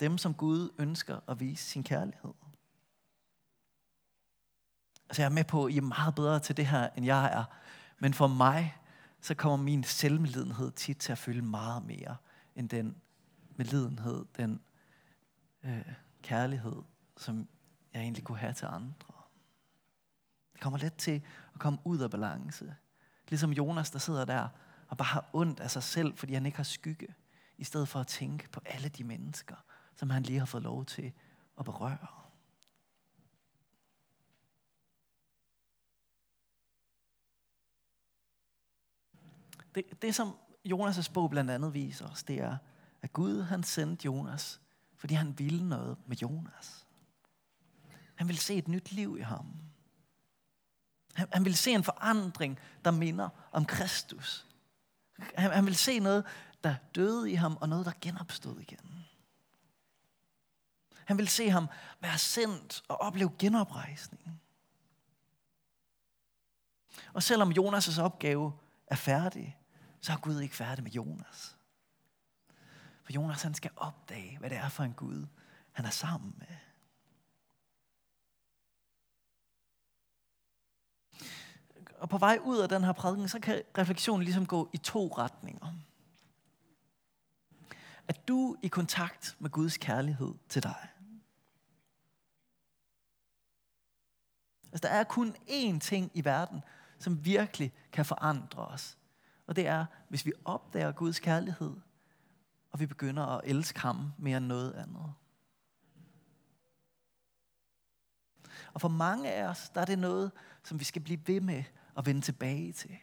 Dem, 0.00 0.18
som 0.18 0.34
Gud 0.34 0.70
ønsker 0.78 1.20
at 1.28 1.40
vise 1.40 1.64
sin 1.64 1.84
kærlighed? 1.84 2.32
Altså 5.08 5.22
jeg 5.22 5.28
er 5.28 5.34
med 5.34 5.44
på, 5.44 5.64
at 5.64 5.72
I 5.72 5.76
er 5.76 5.82
meget 5.82 6.14
bedre 6.14 6.40
til 6.40 6.56
det 6.56 6.66
her, 6.66 6.88
end 6.96 7.06
jeg 7.06 7.32
er. 7.32 7.44
Men 7.98 8.14
for 8.14 8.26
mig, 8.26 8.76
så 9.26 9.34
kommer 9.34 9.56
min 9.56 9.84
selvmedlidenhed 9.84 10.70
tit 10.70 10.96
til 10.96 11.12
at 11.12 11.18
føle 11.18 11.42
meget 11.42 11.84
mere, 11.86 12.16
end 12.54 12.68
den 12.68 12.96
medlidenhed, 13.56 14.24
den 14.36 14.60
øh, 15.62 15.92
kærlighed, 16.22 16.82
som 17.16 17.48
jeg 17.94 18.02
egentlig 18.02 18.24
kunne 18.24 18.38
have 18.38 18.52
til 18.52 18.66
andre. 18.66 19.14
Det 20.52 20.60
kommer 20.60 20.78
let 20.78 20.94
til 20.94 21.22
at 21.54 21.60
komme 21.60 21.78
ud 21.84 21.98
af 21.98 22.10
balance. 22.10 22.74
Ligesom 23.28 23.52
Jonas, 23.52 23.90
der 23.90 23.98
sidder 23.98 24.24
der 24.24 24.48
og 24.88 24.96
bare 24.96 25.06
har 25.06 25.30
ondt 25.32 25.60
af 25.60 25.70
sig 25.70 25.82
selv, 25.82 26.16
fordi 26.16 26.34
han 26.34 26.46
ikke 26.46 26.56
har 26.56 26.64
skygge, 26.64 27.14
i 27.58 27.64
stedet 27.64 27.88
for 27.88 28.00
at 28.00 28.06
tænke 28.06 28.48
på 28.50 28.60
alle 28.64 28.88
de 28.88 29.04
mennesker, 29.04 29.56
som 29.94 30.10
han 30.10 30.22
lige 30.22 30.38
har 30.38 30.46
fået 30.46 30.62
lov 30.62 30.84
til 30.84 31.12
at 31.58 31.64
berøre. 31.64 32.25
Det, 39.76 40.02
det 40.02 40.14
som 40.14 40.36
Jonas' 40.68 41.12
bog 41.12 41.30
blandt 41.30 41.50
andet 41.50 41.74
viser 41.74 42.08
os, 42.08 42.22
det 42.22 42.38
er, 42.38 42.56
at 43.02 43.12
Gud 43.12 43.42
han 43.42 43.62
sendte 43.62 44.04
Jonas, 44.04 44.60
fordi 44.96 45.14
han 45.14 45.38
ville 45.38 45.68
noget 45.68 45.98
med 46.06 46.16
Jonas. 46.16 46.86
Han 48.14 48.28
ville 48.28 48.40
se 48.40 48.54
et 48.54 48.68
nyt 48.68 48.92
liv 48.92 49.16
i 49.18 49.22
ham. 49.22 49.46
Han, 51.14 51.28
han 51.32 51.44
ville 51.44 51.56
se 51.56 51.70
en 51.70 51.84
forandring, 51.84 52.58
der 52.84 52.90
minder 52.90 53.28
om 53.52 53.64
Kristus. 53.64 54.46
Han, 55.18 55.50
han 55.50 55.64
ville 55.64 55.76
se 55.76 55.98
noget, 55.98 56.24
der 56.64 56.74
døde 56.94 57.30
i 57.30 57.34
ham, 57.34 57.56
og 57.60 57.68
noget, 57.68 57.86
der 57.86 57.92
genopstod 58.00 58.60
igen. 58.60 59.04
Han 61.04 61.16
ville 61.16 61.30
se 61.30 61.50
ham 61.50 61.68
være 62.00 62.18
sendt 62.18 62.82
og 62.88 63.00
opleve 63.00 63.32
genoprejsningen. 63.38 64.40
Og 67.12 67.22
selvom 67.22 67.52
Jonas' 67.52 68.00
opgave 68.00 68.52
er 68.86 68.96
færdig, 68.96 69.58
så 70.06 70.12
er 70.12 70.16
Gud 70.16 70.40
ikke 70.40 70.56
færdig 70.56 70.84
med 70.84 70.92
Jonas. 70.92 71.56
For 73.02 73.12
Jonas 73.12 73.42
han 73.42 73.54
skal 73.54 73.70
opdage, 73.76 74.38
hvad 74.38 74.50
det 74.50 74.58
er 74.58 74.68
for 74.68 74.82
en 74.82 74.94
Gud, 74.94 75.26
han 75.72 75.84
er 75.84 75.90
sammen 75.90 76.34
med. 76.38 76.56
Og 81.98 82.08
på 82.08 82.18
vej 82.18 82.38
ud 82.42 82.58
af 82.58 82.68
den 82.68 82.84
her 82.84 82.92
prædiken, 82.92 83.28
så 83.28 83.40
kan 83.40 83.62
refleksionen 83.78 84.22
ligesom 84.22 84.46
gå 84.46 84.70
i 84.72 84.76
to 84.76 85.08
retninger. 85.18 85.72
At 88.08 88.28
du 88.28 88.56
i 88.62 88.68
kontakt 88.68 89.36
med 89.38 89.50
Guds 89.50 89.76
kærlighed 89.76 90.34
til 90.48 90.62
dig. 90.62 90.88
Altså, 94.72 94.88
der 94.88 94.94
er 94.94 95.04
kun 95.04 95.36
én 95.48 95.78
ting 95.78 96.10
i 96.14 96.24
verden, 96.24 96.62
som 96.98 97.24
virkelig 97.24 97.72
kan 97.92 98.04
forandre 98.04 98.66
os. 98.66 98.98
Og 99.46 99.56
det 99.56 99.66
er, 99.66 99.86
hvis 100.08 100.26
vi 100.26 100.32
opdager 100.44 100.92
Guds 100.92 101.20
kærlighed, 101.20 101.76
og 102.70 102.80
vi 102.80 102.86
begynder 102.86 103.22
at 103.22 103.40
elske 103.44 103.80
ham 103.80 104.12
mere 104.18 104.36
end 104.36 104.46
noget 104.46 104.72
andet. 104.72 105.14
Og 108.72 108.80
for 108.80 108.88
mange 108.88 109.32
af 109.32 109.48
os, 109.48 109.70
der 109.70 109.80
er 109.80 109.84
det 109.84 109.98
noget, 109.98 110.32
som 110.62 110.80
vi 110.80 110.84
skal 110.84 111.02
blive 111.02 111.20
ved 111.26 111.40
med 111.40 111.64
at 111.96 112.06
vende 112.06 112.20
tilbage 112.20 112.72
til. 112.72 112.98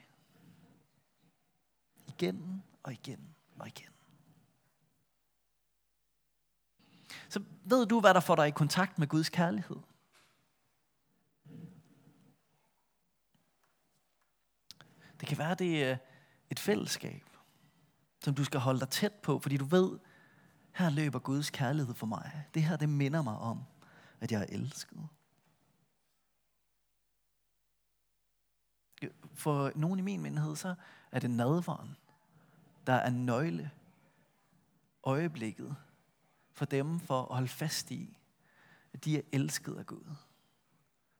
Igen 2.07 2.63
og 2.83 2.93
igen 2.93 3.35
og 3.59 3.67
igen. 3.67 3.89
Så 7.29 7.43
ved 7.63 7.85
du, 7.85 7.99
hvad 7.99 8.13
der 8.13 8.19
får 8.19 8.35
dig 8.35 8.47
i 8.47 8.51
kontakt 8.51 8.99
med 8.99 9.07
Guds 9.07 9.29
kærlighed? 9.29 9.77
Det 15.19 15.27
kan 15.27 15.37
være, 15.37 15.55
det 15.55 15.83
er 15.83 15.97
et 16.53 16.59
fællesskab, 16.59 17.23
som 18.23 18.35
du 18.35 18.43
skal 18.43 18.59
holde 18.59 18.79
dig 18.79 18.89
tæt 18.89 19.13
på, 19.13 19.39
fordi 19.39 19.57
du 19.57 19.65
ved, 19.65 19.99
her 20.71 20.89
løber 20.89 21.19
Guds 21.19 21.49
kærlighed 21.49 21.93
for 21.93 22.05
mig. 22.05 22.45
Det 22.53 22.63
her, 22.63 22.77
det 22.77 22.89
minder 22.89 23.21
mig 23.21 23.37
om, 23.37 23.63
at 24.19 24.31
jeg 24.31 24.41
er 24.41 24.45
elsket. 24.49 25.07
For 29.33 29.71
nogen 29.75 29.99
i 29.99 30.01
min 30.01 30.21
menighed, 30.21 30.55
så 30.55 30.75
er 31.11 31.19
det 31.19 31.31
nadvaren, 31.31 31.95
der 32.87 32.93
er 32.93 33.09
nøgle 33.09 33.71
øjeblikket 35.03 35.75
for 36.51 36.65
dem 36.65 36.99
for 36.99 37.21
at 37.21 37.35
holde 37.35 37.47
fast 37.47 37.91
i, 37.91 38.17
at 38.93 39.05
de 39.05 39.17
er 39.17 39.21
elsket 39.31 39.75
af 39.75 39.85
Gud. 39.85 40.15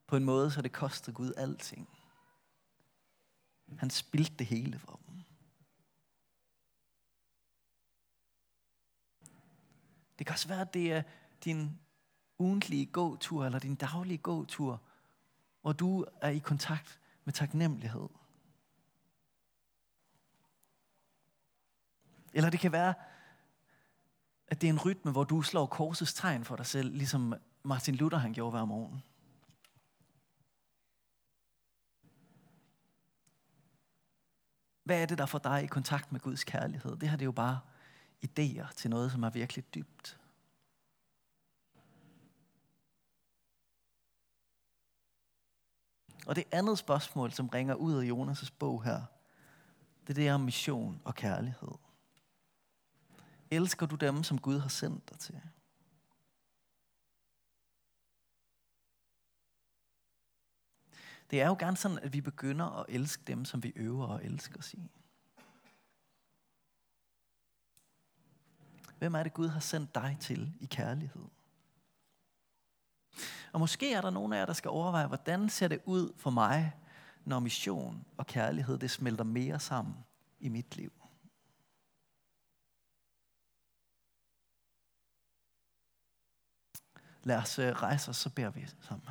På 0.08 0.16
en 0.16 0.24
måde, 0.24 0.52
så 0.52 0.62
det 0.62 0.72
koster 0.72 1.12
Gud 1.12 1.34
alting. 1.38 1.90
Han 3.80 3.90
spildte 3.90 4.36
det 4.36 4.48
hele 4.48 4.80
for 4.80 5.00
dem. 5.08 5.22
Det 10.20 10.26
kan 10.26 10.34
også 10.34 10.48
være, 10.48 10.62
at 10.62 10.74
det 10.74 10.94
er 10.94 11.04
din 11.44 11.80
ugentlige 12.40 12.86
gåtur, 12.86 13.46
eller 13.46 13.60
din 13.60 13.76
daglige 13.76 14.18
gåtur, 14.18 14.82
hvor 15.62 15.72
du 15.72 16.06
er 16.22 16.30
i 16.30 16.40
kontakt 16.40 17.00
med 17.24 17.34
taknemmelighed. 17.34 18.10
Eller 22.34 22.50
det 22.50 22.60
kan 22.60 22.72
være, 22.72 22.94
at 24.48 24.62
det 24.62 24.68
er 24.68 24.74
en 24.74 24.86
rytme, 24.86 25.12
hvor 25.12 25.24
du 25.24 25.42
slår 25.42 25.66
korsets 25.66 26.14
tegn 26.14 26.46
for 26.46 26.56
dig 26.56 26.66
selv, 26.66 26.94
ligesom 26.94 27.34
Martin 27.64 27.96
Luther 27.96 28.20
han 28.20 28.34
gjorde 28.34 28.52
hver 28.52 28.66
morgen. 28.66 29.04
Hvad 34.84 35.02
er 35.02 35.06
det, 35.06 35.18
der 35.18 35.26
får 35.26 35.40
dig 35.40 35.64
i 35.64 35.68
kontakt 35.68 36.12
med 36.12 36.20
Guds 36.20 36.44
kærlighed? 36.44 36.96
Det 36.96 37.10
her 37.10 37.18
det 37.18 37.24
er 37.24 37.26
jo 37.26 37.32
bare 37.32 37.60
idéer 38.26 38.74
til 38.76 38.90
noget, 38.90 39.12
som 39.12 39.24
er 39.24 39.30
virkelig 39.30 39.74
dybt. 39.76 40.20
Og 46.28 46.36
det 46.36 46.44
andet 46.52 46.78
spørgsmål, 46.78 47.32
som 47.32 47.48
ringer 47.48 47.76
ud 47.76 47.94
af 47.94 48.10
Jonas' 48.10 48.54
bog 48.60 48.84
her, 48.84 49.02
det 50.02 50.10
er 50.10 50.14
det 50.14 50.32
om 50.32 50.42
mission 50.42 51.02
og 51.04 51.16
kærlighed. 51.16 51.72
Elsker 53.52 53.86
du 53.86 53.96
dem, 53.96 54.24
som 54.24 54.38
Gud 54.40 54.60
har 54.60 54.70
sendt 54.70 55.10
dig 55.10 55.20
til? 55.20 55.42
Det 61.34 61.42
er 61.42 61.48
jo 61.48 61.56
gerne 61.60 61.78
sådan, 61.78 62.00
at 62.00 62.14
vi 62.14 62.22
begynder 62.22 62.66
at 62.66 62.86
elske 62.90 63.24
dem, 63.28 63.46
som 63.46 63.64
vi 63.64 63.74
øver 63.76 64.08
at 64.08 64.26
elske 64.26 64.60
os 64.60 64.74
i. 64.74 64.92
Hvem 68.98 69.14
er 69.16 69.24
det, 69.24 69.34
Gud 69.34 69.48
har 69.48 69.60
sendt 69.60 69.96
dig 69.96 70.18
til 70.20 70.54
i 70.60 70.66
kærlighed? 70.66 71.26
Og 73.52 73.60
måske 73.60 73.94
er 73.94 74.02
der 74.02 74.10
nogen 74.10 74.34
af 74.34 74.38
jer, 74.38 74.46
der 74.46 74.54
skal 74.54 74.70
overveje, 74.70 75.08
hvordan 75.08 75.50
ser 75.50 75.68
det 75.68 75.82
ud 75.86 76.14
for 76.18 76.30
mig, 76.30 76.74
når 77.26 77.40
mission 77.40 78.06
og 78.18 78.28
kærlighed 78.28 78.78
det 78.78 78.92
smelter 78.92 79.24
mere 79.24 79.60
sammen 79.60 79.96
i 80.40 80.50
mit 80.50 80.76
liv. 80.76 80.92
Lad 87.24 87.38
os 87.38 87.60
øh, 87.60 87.72
rejse 87.72 88.10
os, 88.10 88.18
så 88.18 88.30
beder 88.30 88.50
vi 88.50 88.68
sammen. 88.82 89.08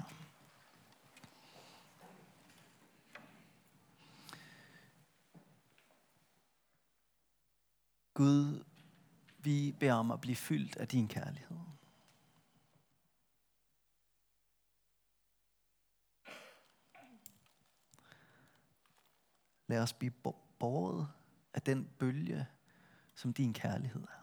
Gud, 8.15 8.65
vi 9.39 9.77
beder 9.81 9.95
om 9.95 10.11
at 10.11 10.21
blive 10.21 10.37
fyldt 10.37 10.77
af 10.77 10.89
din 10.89 11.09
kærlighed. 11.09 11.59
Lad 19.67 19.83
os 19.83 19.93
blive 19.93 20.13
båret 20.59 21.09
af 21.55 21.63
den 21.63 21.91
bølge, 21.99 22.47
som 23.15 23.33
din 23.33 23.53
kærlighed 23.53 24.03
er. 24.03 24.23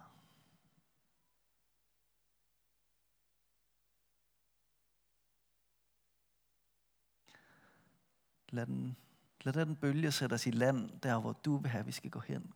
Lad 8.50 8.66
den, 8.66 8.98
lad 9.42 9.54
den 9.54 9.76
bølge 9.76 10.12
sætte 10.12 10.34
os 10.34 10.48
i 10.48 10.52
land, 10.52 11.00
der 11.00 11.20
hvor 11.20 11.34
du 11.34 11.58
vil 11.58 11.72
have, 11.72 11.80
at 11.80 11.88
vi 11.88 11.92
skal 11.92 12.12
gå 12.12 12.20
hen. 12.20 12.54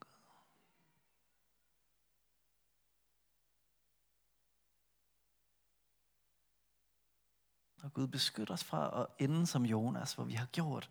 Og 7.83 7.93
Gud 7.93 8.07
beskytter 8.07 8.53
os 8.53 8.63
fra 8.63 9.01
at 9.01 9.07
ende 9.19 9.47
som 9.47 9.65
Jonas, 9.65 10.13
hvor 10.13 10.23
vi 10.23 10.33
har 10.33 10.45
gjort 10.45 10.89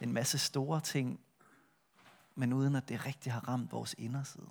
en 0.00 0.12
masse 0.12 0.38
store 0.38 0.80
ting, 0.80 1.20
men 2.34 2.52
uden 2.52 2.74
at 2.76 2.88
det 2.88 3.06
rigtig 3.06 3.32
har 3.32 3.48
ramt 3.48 3.72
vores 3.72 3.94
inderside. 3.98 4.50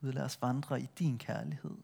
Gud, 0.00 0.12
lad 0.12 0.24
os 0.24 0.42
vandre 0.42 0.80
i 0.80 0.86
din 0.98 1.18
kærlighed. 1.18 1.76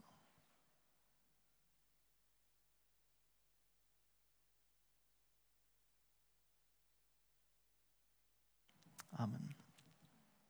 Amen. 9.12 9.43